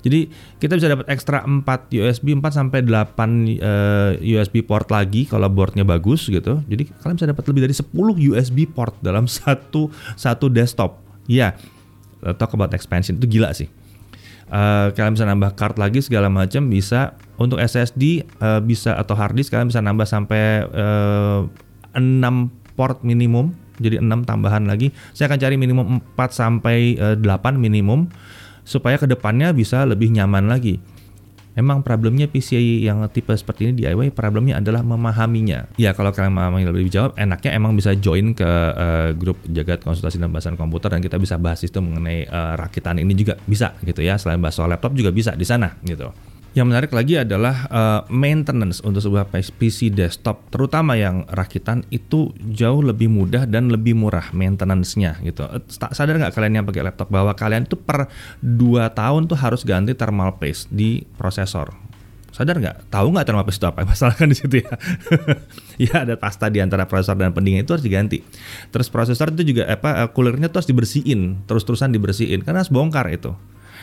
Jadi 0.00 0.32
kita 0.56 0.80
bisa 0.80 0.88
dapat 0.88 1.12
ekstra 1.12 1.44
4 1.44 1.64
USB 1.92 2.32
4 2.32 2.40
sampai 2.48 2.80
8 2.88 3.60
uh, 3.60 4.10
USB 4.16 4.64
port 4.64 4.88
lagi 4.88 5.28
kalau 5.28 5.48
boardnya 5.52 5.84
bagus 5.84 6.24
gitu. 6.28 6.64
Jadi 6.64 6.88
kalian 7.04 7.16
bisa 7.20 7.28
dapat 7.28 7.44
lebih 7.52 7.68
dari 7.68 7.74
10 7.76 7.92
USB 8.32 8.64
port 8.64 8.96
dalam 9.04 9.28
satu 9.36 9.92
satu 10.16 10.48
desktop. 10.48 11.00
Iya. 11.28 11.56
Talk 12.20 12.52
about 12.52 12.72
expansion 12.76 13.16
itu 13.16 13.40
gila 13.40 13.52
sih. 13.56 13.79
Uh, 14.50 14.90
kalian 14.98 15.14
bisa 15.14 15.26
nambah 15.30 15.54
card 15.54 15.78
lagi 15.78 16.02
segala 16.02 16.26
macam 16.26 16.66
bisa. 16.66 17.14
Untuk 17.40 17.56
SSD 17.56 18.26
uh, 18.42 18.58
eh, 18.58 18.60
bisa 18.60 18.92
atau 19.00 19.16
hard 19.16 19.32
disk 19.32 19.48
kalian 19.54 19.72
bisa 19.72 19.80
nambah 19.80 20.04
sampai 20.04 20.66
uh, 20.68 21.48
eh, 21.96 22.02
6 22.02 22.76
port 22.76 23.00
minimum. 23.06 23.56
Jadi 23.80 23.96
6 23.96 24.28
tambahan 24.28 24.68
lagi. 24.68 24.92
Saya 25.16 25.32
akan 25.32 25.40
cari 25.40 25.56
minimum 25.56 26.04
4 26.18 26.30
sampai 26.34 27.00
uh, 27.00 27.16
8 27.16 27.56
minimum 27.56 28.12
supaya 28.66 29.00
ke 29.00 29.08
depannya 29.08 29.56
bisa 29.56 29.88
lebih 29.88 30.12
nyaman 30.12 30.46
lagi 30.46 30.78
Emang 31.60 31.84
problemnya 31.84 32.24
PCI 32.24 32.88
yang 32.88 33.04
tipe 33.12 33.36
seperti 33.36 33.68
ini 33.68 33.84
DIY 33.84 34.16
problemnya 34.16 34.56
adalah 34.64 34.80
memahaminya. 34.80 35.68
Ya 35.76 35.92
kalau 35.92 36.08
kalian 36.08 36.32
memahami 36.32 36.64
lebih 36.64 36.88
jawab, 36.88 37.12
enaknya 37.20 37.52
emang 37.52 37.76
bisa 37.76 37.92
join 37.92 38.32
ke 38.32 38.48
uh, 38.48 39.12
grup 39.12 39.36
jagat 39.44 39.84
konsultasi 39.84 40.16
dan 40.16 40.32
bahasan 40.32 40.56
komputer 40.56 40.88
dan 40.96 41.04
kita 41.04 41.20
bisa 41.20 41.36
bahas 41.36 41.60
itu 41.60 41.76
mengenai 41.84 42.24
uh, 42.32 42.56
rakitan 42.56 42.96
ini 42.96 43.12
juga 43.12 43.36
bisa 43.44 43.76
gitu 43.84 44.00
ya. 44.00 44.16
Selain 44.16 44.40
bahas 44.40 44.56
soal 44.56 44.72
laptop 44.72 44.96
juga 44.96 45.12
bisa 45.12 45.36
di 45.36 45.44
sana 45.44 45.76
gitu. 45.84 46.08
Yang 46.50 46.66
menarik 46.66 46.90
lagi 46.90 47.14
adalah 47.14 47.70
uh, 47.70 48.00
maintenance 48.10 48.82
untuk 48.82 48.98
sebuah 48.98 49.30
PC 49.30 49.94
desktop, 49.94 50.50
terutama 50.50 50.98
yang 50.98 51.22
rakitan 51.30 51.86
itu 51.94 52.34
jauh 52.42 52.82
lebih 52.82 53.06
mudah 53.06 53.46
dan 53.46 53.70
lebih 53.70 53.94
murah 53.94 54.34
maintenance-nya 54.34 55.22
gitu. 55.22 55.46
Sadar 55.70 56.18
nggak 56.18 56.34
kalian 56.34 56.58
yang 56.58 56.66
pakai 56.66 56.82
laptop 56.82 57.06
bahwa 57.06 57.38
kalian 57.38 57.70
tuh 57.70 57.78
per 57.78 58.10
2 58.42 58.82
tahun 58.82 59.30
tuh 59.30 59.38
harus 59.38 59.62
ganti 59.62 59.94
thermal 59.94 60.42
paste 60.42 60.66
di 60.74 61.06
prosesor. 61.14 61.70
Sadar 62.34 62.58
nggak? 62.58 62.90
Tahu 62.90 63.06
nggak 63.14 63.30
thermal 63.30 63.46
paste 63.46 63.62
itu 63.62 63.70
apa? 63.70 63.86
Masalah 63.94 64.18
kan 64.18 64.26
di 64.26 64.34
situ 64.34 64.66
ya. 64.66 64.74
ya 65.86 65.94
ada 66.02 66.18
pasta 66.18 66.50
di 66.50 66.58
antara 66.58 66.82
prosesor 66.90 67.14
dan 67.14 67.30
pendingin 67.30 67.62
itu 67.62 67.78
harus 67.78 67.86
diganti. 67.86 68.26
Terus 68.74 68.90
prosesor 68.90 69.30
itu 69.38 69.54
juga 69.54 69.70
apa 69.70 70.10
coolernya 70.10 70.50
tuh 70.50 70.66
harus 70.66 70.70
dibersihin, 70.74 71.46
terus-terusan 71.46 71.94
dibersihin 71.94 72.42
karena 72.42 72.66
harus 72.66 72.74
bongkar 72.74 73.06
itu 73.14 73.38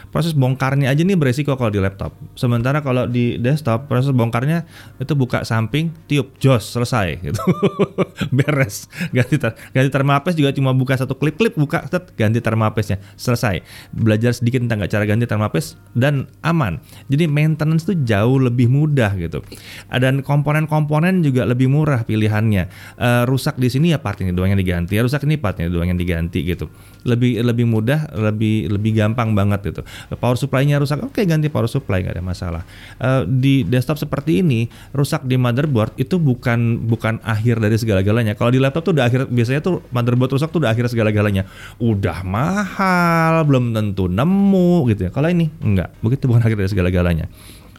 proses 0.09 0.33
bongkarnya 0.33 0.89
aja 0.89 1.01
nih 1.03 1.17
beresiko 1.19 1.55
kalau 1.59 1.71
di 1.71 1.79
laptop. 1.81 2.15
Sementara 2.33 2.79
kalau 2.81 3.05
di 3.05 3.37
desktop 3.37 3.91
proses 3.91 4.11
bongkarnya 4.11 4.65
itu 4.97 5.13
buka 5.13 5.43
samping, 5.43 5.91
tiup, 6.07 6.35
jos, 6.39 6.63
selesai 6.63 7.19
gitu. 7.21 7.41
Beres. 8.37 8.87
Ganti 9.11 9.35
ter 9.37 9.53
ganti 9.75 9.89
thermal 9.91 10.23
paste 10.23 10.39
juga 10.39 10.51
cuma 10.55 10.71
buka 10.71 10.97
satu 10.97 11.15
klip-klip 11.15 11.55
buka 11.55 11.85
set 11.87 12.15
ganti 12.15 12.39
thermal 12.39 12.71
paste-nya. 12.73 12.99
Selesai. 13.19 13.61
Belajar 13.93 14.35
sedikit 14.35 14.63
tentang 14.63 14.83
cara 14.87 15.03
ganti 15.03 15.25
thermal 15.27 15.51
paste 15.51 15.79
dan 15.93 16.31
aman. 16.41 16.79
Jadi 17.11 17.27
maintenance 17.27 17.85
itu 17.87 17.99
jauh 18.03 18.39
lebih 18.39 18.71
mudah 18.71 19.13
gitu. 19.19 19.43
Dan 19.91 20.23
komponen-komponen 20.23 21.21
juga 21.21 21.43
lebih 21.45 21.67
murah 21.71 22.03
pilihannya. 22.07 22.69
Uh, 22.97 23.23
rusak 23.27 23.59
di 23.59 23.67
sini 23.67 23.93
ya 23.93 23.99
part 23.99 24.19
ini 24.23 24.31
doang 24.31 24.53
yang 24.55 24.61
diganti, 24.61 24.95
ya 24.97 25.03
rusak 25.03 25.23
ini 25.27 25.35
part 25.37 25.59
ini 25.59 25.69
doang 25.69 25.91
yang 25.91 25.99
diganti 25.99 26.43
gitu. 26.45 26.71
Lebih 27.07 27.39
lebih 27.39 27.63
mudah, 27.63 28.11
lebih 28.11 28.67
lebih 28.67 28.91
gampang 28.99 29.31
banget 29.31 29.71
gitu. 29.71 29.81
Power 30.19 30.35
supply-nya 30.35 30.77
rusak, 30.77 30.99
oke 30.99 31.17
ganti 31.23 31.47
power 31.47 31.71
supply 31.71 32.03
nggak 32.03 32.19
ada 32.19 32.23
masalah. 32.23 32.61
Uh, 32.99 33.23
di 33.23 33.63
desktop 33.63 33.95
seperti 33.95 34.43
ini 34.43 34.67
rusak 34.91 35.23
di 35.23 35.39
motherboard 35.39 35.95
itu 35.95 36.19
bukan 36.19 36.83
bukan 36.83 37.23
akhir 37.23 37.63
dari 37.63 37.79
segala-galanya. 37.79 38.35
Kalau 38.35 38.51
di 38.51 38.59
laptop 38.59 38.91
tuh 38.91 38.93
udah 38.99 39.07
akhir 39.07 39.31
biasanya 39.31 39.63
tuh 39.63 39.79
motherboard 39.95 40.35
rusak 40.35 40.51
tuh 40.51 40.59
udah 40.59 40.75
akhir 40.75 40.91
segala-galanya. 40.91 41.47
Udah 41.79 42.27
mahal, 42.27 43.47
belum 43.47 43.71
tentu 43.71 44.11
nemu 44.11 44.91
gitu 44.91 45.07
ya. 45.07 45.11
Kalau 45.15 45.31
ini 45.31 45.47
enggak, 45.63 45.95
begitu 46.03 46.27
bukan 46.27 46.43
akhir 46.43 46.59
dari 46.59 46.69
segala-galanya. 46.69 47.25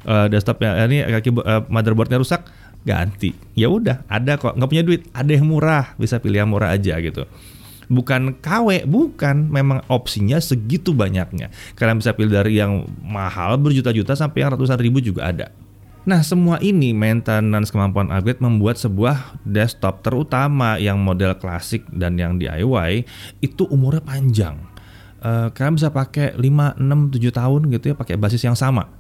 Uh, 0.09 0.25
desktopnya 0.31 0.89
ini 0.89 1.05
kaki 1.05 1.31
motherboardnya 1.69 2.17
rusak 2.17 2.49
ganti 2.87 3.35
ya 3.59 3.69
udah 3.69 4.07
ada 4.07 4.39
kok 4.39 4.55
nggak 4.55 4.71
punya 4.71 4.85
duit 4.87 5.05
ada 5.13 5.29
yang 5.29 5.45
murah 5.45 5.93
bisa 5.99 6.23
pilih 6.23 6.41
yang 6.41 6.51
murah 6.51 6.73
aja 6.73 6.97
gitu 7.03 7.27
bukan 7.89 8.37
KW, 8.39 8.85
bukan. 8.85 9.49
Memang 9.49 9.83
opsinya 9.89 10.39
segitu 10.39 10.93
banyaknya. 10.93 11.51
Kalian 11.75 12.01
bisa 12.01 12.15
pilih 12.15 12.33
dari 12.39 12.61
yang 12.61 12.87
mahal 13.03 13.57
berjuta-juta 13.59 14.15
sampai 14.15 14.45
yang 14.45 14.55
ratusan 14.55 14.79
ribu 14.79 15.01
juga 15.03 15.29
ada. 15.33 15.49
Nah, 16.09 16.25
semua 16.25 16.57
ini 16.65 16.97
maintenance 16.97 17.69
kemampuan 17.69 18.09
upgrade 18.09 18.41
membuat 18.41 18.81
sebuah 18.81 19.45
desktop 19.45 20.01
terutama 20.01 20.81
yang 20.81 20.97
model 20.97 21.37
klasik 21.37 21.85
dan 21.93 22.17
yang 22.17 22.41
DIY 22.41 23.05
itu 23.45 23.69
umurnya 23.69 24.01
panjang. 24.01 24.57
Uh, 25.19 25.51
kalian 25.53 25.77
bisa 25.77 25.91
pakai 25.91 26.33
5, 26.39 26.79
6, 26.79 27.13
7 27.19 27.35
tahun 27.35 27.61
gitu 27.75 27.85
ya 27.91 27.95
pakai 27.99 28.15
basis 28.15 28.47
yang 28.47 28.55
sama 28.55 28.98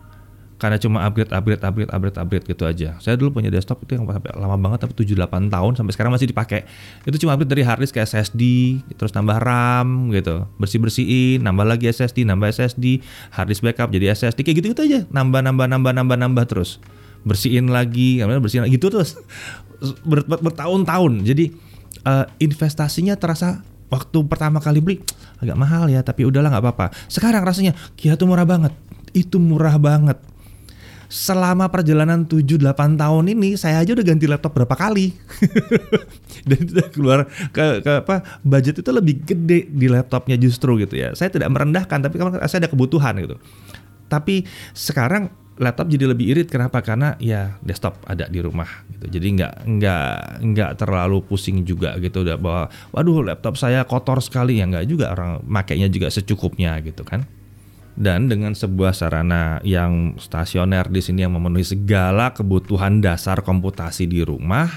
karena 0.59 0.75
cuma 0.77 1.07
upgrade 1.07 1.31
upgrade 1.31 1.63
upgrade 1.63 1.91
upgrade 1.95 2.19
upgrade 2.19 2.45
gitu 2.51 2.67
aja. 2.67 2.99
Saya 2.99 3.15
dulu 3.15 3.39
punya 3.39 3.47
desktop 3.47 3.79
itu 3.87 3.95
yang 3.95 4.11
sampai 4.11 4.35
lama 4.35 4.59
banget 4.59 4.85
tapi 4.85 4.93
7 5.07 5.15
8 5.15 5.55
tahun 5.55 5.73
sampai 5.79 5.93
sekarang 5.95 6.11
masih 6.11 6.27
dipakai. 6.35 6.67
Itu 7.07 7.15
cuma 7.23 7.39
upgrade 7.39 7.55
dari 7.55 7.63
hard 7.63 7.79
disk 7.87 7.95
ke 7.95 8.03
SSD, 8.03 8.43
terus 8.99 9.15
nambah 9.15 9.39
RAM 9.39 10.11
gitu. 10.11 10.51
Bersih-bersihin, 10.59 11.47
nambah 11.47 11.63
lagi 11.63 11.87
SSD, 11.87 12.27
nambah 12.27 12.51
SSD, 12.51 12.99
hard 13.39 13.49
disk 13.55 13.63
backup 13.63 13.95
jadi 13.95 14.11
SSD 14.19 14.43
kayak 14.43 14.57
gitu-gitu 14.59 14.83
aja. 14.83 15.01
Nambah 15.15 15.47
nambah 15.47 15.67
nambah 15.71 15.93
nambah 15.95 16.17
nambah 16.27 16.45
terus. 16.51 16.83
Bersihin 17.23 17.71
lagi, 17.71 18.19
bersihin 18.19 18.67
lagi 18.67 18.75
gitu 18.75 18.91
terus. 18.91 19.15
Ber, 20.03 20.27
ber, 20.27 20.43
bertahun-tahun. 20.43 21.23
Jadi 21.23 21.55
uh, 22.03 22.27
investasinya 22.43 23.15
terasa 23.15 23.63
waktu 23.95 24.19
pertama 24.27 24.59
kali 24.59 24.83
beli 24.83 24.99
agak 25.39 25.55
mahal 25.55 25.87
ya, 25.87 26.03
tapi 26.03 26.27
udahlah 26.27 26.51
nggak 26.51 26.65
apa-apa. 26.67 26.91
Sekarang 27.07 27.47
rasanya 27.47 27.79
kia 27.95 28.19
tuh 28.19 28.27
murah 28.27 28.43
banget. 28.43 28.75
Itu 29.15 29.39
murah 29.39 29.79
banget 29.79 30.19
selama 31.09 31.73
perjalanan 31.73 32.29
7-8 32.29 33.01
tahun 33.01 33.25
ini 33.33 33.57
saya 33.57 33.81
aja 33.81 33.97
udah 33.97 34.05
ganti 34.05 34.29
laptop 34.29 34.53
berapa 34.53 34.77
kali. 34.77 35.17
Dan 36.49 36.69
itu 36.69 36.85
keluar 36.93 37.25
ke, 37.51 37.81
ke 37.81 37.93
apa 38.05 38.23
budget 38.45 38.85
itu 38.85 38.91
lebih 38.93 39.25
gede 39.25 39.73
di 39.73 39.89
laptopnya 39.89 40.37
justru 40.37 40.77
gitu 40.85 40.95
ya. 41.01 41.17
Saya 41.17 41.33
tidak 41.33 41.49
merendahkan 41.49 41.99
tapi 42.05 42.21
kan 42.21 42.37
saya 42.45 42.69
ada 42.69 42.71
kebutuhan 42.71 43.17
gitu. 43.25 43.41
Tapi 44.13 44.45
sekarang 44.77 45.33
laptop 45.59 45.89
jadi 45.89 46.13
lebih 46.13 46.29
irit 46.37 46.49
kenapa? 46.53 46.85
Karena 46.85 47.17
ya 47.17 47.57
desktop 47.65 48.05
ada 48.05 48.29
di 48.29 48.45
rumah 48.45 48.69
gitu. 48.93 49.19
Jadi 49.19 49.41
nggak 49.41 49.55
nggak 49.65 50.13
nggak 50.45 50.71
terlalu 50.77 51.25
pusing 51.25 51.65
juga 51.65 51.97
gitu 51.99 52.21
udah 52.21 52.37
bahwa 52.37 52.65
waduh 52.93 53.25
laptop 53.33 53.57
saya 53.57 53.81
kotor 53.89 54.21
sekali. 54.21 54.61
Ya 54.61 54.69
nggak 54.69 54.85
juga 54.85 55.09
orang 55.17 55.41
makainya 55.49 55.89
juga 55.89 56.13
secukupnya 56.13 56.77
gitu 56.85 57.01
kan 57.03 57.25
dan 57.99 58.31
dengan 58.31 58.55
sebuah 58.55 58.95
sarana 58.95 59.59
yang 59.67 60.15
stasioner 60.23 60.87
di 60.87 61.03
sini 61.03 61.27
yang 61.27 61.35
memenuhi 61.35 61.67
segala 61.67 62.31
kebutuhan 62.31 63.03
dasar 63.03 63.43
komputasi 63.43 64.07
di 64.07 64.23
rumah 64.23 64.71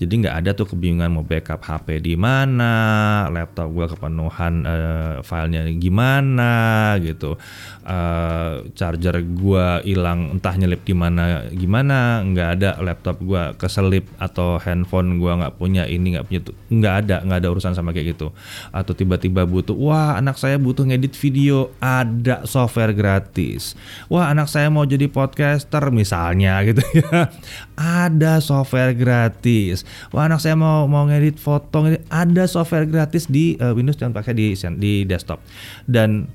jadi 0.00 0.14
nggak 0.24 0.36
ada 0.42 0.50
tuh 0.56 0.72
kebingungan 0.72 1.12
mau 1.12 1.22
backup 1.22 1.62
HP 1.62 2.02
di 2.02 2.14
mana, 2.18 2.72
laptop 3.30 3.70
gua 3.70 3.86
kepenuhan 3.86 4.66
uh, 4.66 5.14
filenya 5.22 5.68
gimana 5.78 6.96
gitu, 6.98 7.38
uh, 7.86 8.66
charger 8.74 9.22
gua 9.36 9.78
hilang 9.84 10.36
entah 10.36 10.56
nyelip 10.58 10.82
di 10.82 10.94
mana 10.96 11.46
gimana, 11.52 12.24
nggak 12.24 12.48
ada. 12.58 12.70
Laptop 12.82 13.22
gua 13.22 13.54
keselip 13.54 14.08
atau 14.18 14.58
handphone 14.58 15.22
gua 15.22 15.38
nggak 15.38 15.54
punya 15.60 15.86
ini 15.86 16.18
nggak 16.18 16.26
punya 16.26 16.40
tuh 16.40 16.56
nggak 16.72 16.94
ada 17.06 17.16
nggak 17.22 17.38
ada 17.38 17.48
urusan 17.52 17.72
sama 17.76 17.94
kayak 17.94 18.18
gitu, 18.18 18.34
atau 18.74 18.92
tiba-tiba 18.96 19.46
butuh 19.46 19.76
wah 19.76 20.18
anak 20.18 20.34
saya 20.40 20.58
butuh 20.58 20.82
ngedit 20.82 21.14
video 21.14 21.70
ada 21.78 22.42
software 22.48 22.90
gratis, 22.90 23.78
wah 24.10 24.32
anak 24.34 24.50
saya 24.50 24.66
mau 24.66 24.82
jadi 24.82 25.06
podcaster 25.06 25.94
misalnya 25.94 26.58
gitu 26.66 26.82
ya, 26.96 27.30
ada 28.02 28.42
software 28.42 28.96
gratis 28.98 29.81
wah 30.10 30.26
anak 30.26 30.40
saya 30.42 30.58
mau 30.58 30.86
mau 30.86 31.06
ngedit 31.06 31.38
foto 31.38 31.86
ngedit. 31.86 32.02
ada 32.08 32.44
software 32.46 32.86
gratis 32.88 33.28
di 33.28 33.56
uh, 33.58 33.72
Windows 33.72 33.98
dan 33.98 34.10
pakai 34.10 34.32
di 34.34 34.54
di 34.78 35.02
desktop. 35.06 35.42
Dan 35.86 36.26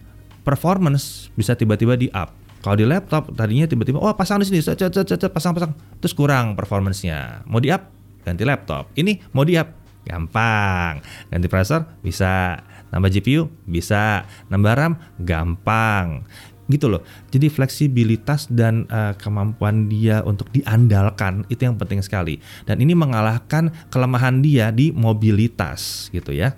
performance 0.48 1.28
bisa 1.36 1.54
tiba-tiba 1.58 2.00
di 2.00 2.08
up. 2.16 2.32
Kalau 2.64 2.76
di 2.76 2.86
laptop 2.88 3.32
tadinya 3.38 3.70
tiba-tiba 3.70 4.02
oh 4.02 4.12
pasang 4.16 4.42
di 4.42 4.48
sini 4.48 4.64
pasang-pasang. 4.64 5.72
Terus 6.00 6.14
kurang 6.16 6.56
performancenya. 6.56 7.48
Mau 7.48 7.60
di 7.60 7.72
up 7.72 7.92
ganti 8.24 8.44
laptop. 8.44 8.92
Ini 8.96 9.32
mau 9.36 9.44
di 9.48 9.56
up 9.56 9.72
gampang. 10.08 11.04
Ganti 11.28 11.48
processor 11.52 12.00
bisa. 12.00 12.60
Nambah 12.88 13.12
GPU 13.12 13.52
bisa. 13.68 14.24
Nambah 14.48 14.74
RAM 14.74 14.94
gampang 15.20 16.24
gitu 16.68 16.92
loh. 16.92 17.02
Jadi 17.32 17.48
fleksibilitas 17.48 18.52
dan 18.52 18.88
uh, 18.92 19.16
kemampuan 19.16 19.88
dia 19.88 20.22
untuk 20.24 20.52
diandalkan 20.52 21.48
itu 21.48 21.68
yang 21.68 21.80
penting 21.80 22.04
sekali. 22.04 22.40
Dan 22.68 22.84
ini 22.84 22.94
mengalahkan 22.94 23.72
kelemahan 23.92 24.44
dia 24.44 24.70
di 24.72 24.92
mobilitas 24.92 26.12
gitu 26.12 26.36
ya. 26.36 26.56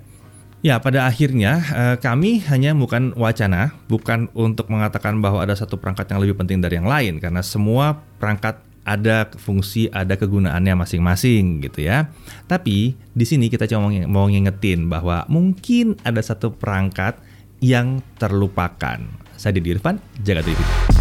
Ya, 0.60 0.76
pada 0.76 1.08
akhirnya 1.08 1.64
uh, 1.72 1.96
kami 1.96 2.44
hanya 2.52 2.76
bukan 2.76 3.16
wacana, 3.16 3.72
bukan 3.88 4.28
untuk 4.36 4.68
mengatakan 4.68 5.16
bahwa 5.24 5.40
ada 5.40 5.56
satu 5.56 5.80
perangkat 5.80 6.12
yang 6.12 6.20
lebih 6.20 6.36
penting 6.36 6.60
dari 6.60 6.76
yang 6.76 6.84
lain 6.84 7.16
karena 7.16 7.40
semua 7.40 8.04
perangkat 8.20 8.60
ada 8.84 9.28
fungsi, 9.40 9.88
ada 9.88 10.20
kegunaannya 10.20 10.76
masing-masing 10.84 11.64
gitu 11.64 11.88
ya. 11.88 12.12
Tapi 12.44 12.92
di 12.92 13.24
sini 13.24 13.48
kita 13.48 13.64
cuma 13.72 13.88
mau 14.04 14.28
ngingetin 14.28 14.88
bahwa 14.92 15.24
mungkin 15.32 15.96
ada 16.04 16.20
satu 16.20 16.52
perangkat 16.52 17.16
yang 17.64 18.04
terlupakan 18.16 19.00
saya 19.40 19.56
Didi 19.56 19.72
Irfan, 19.72 19.96
jaga 20.20 20.44
diri. 20.44 20.99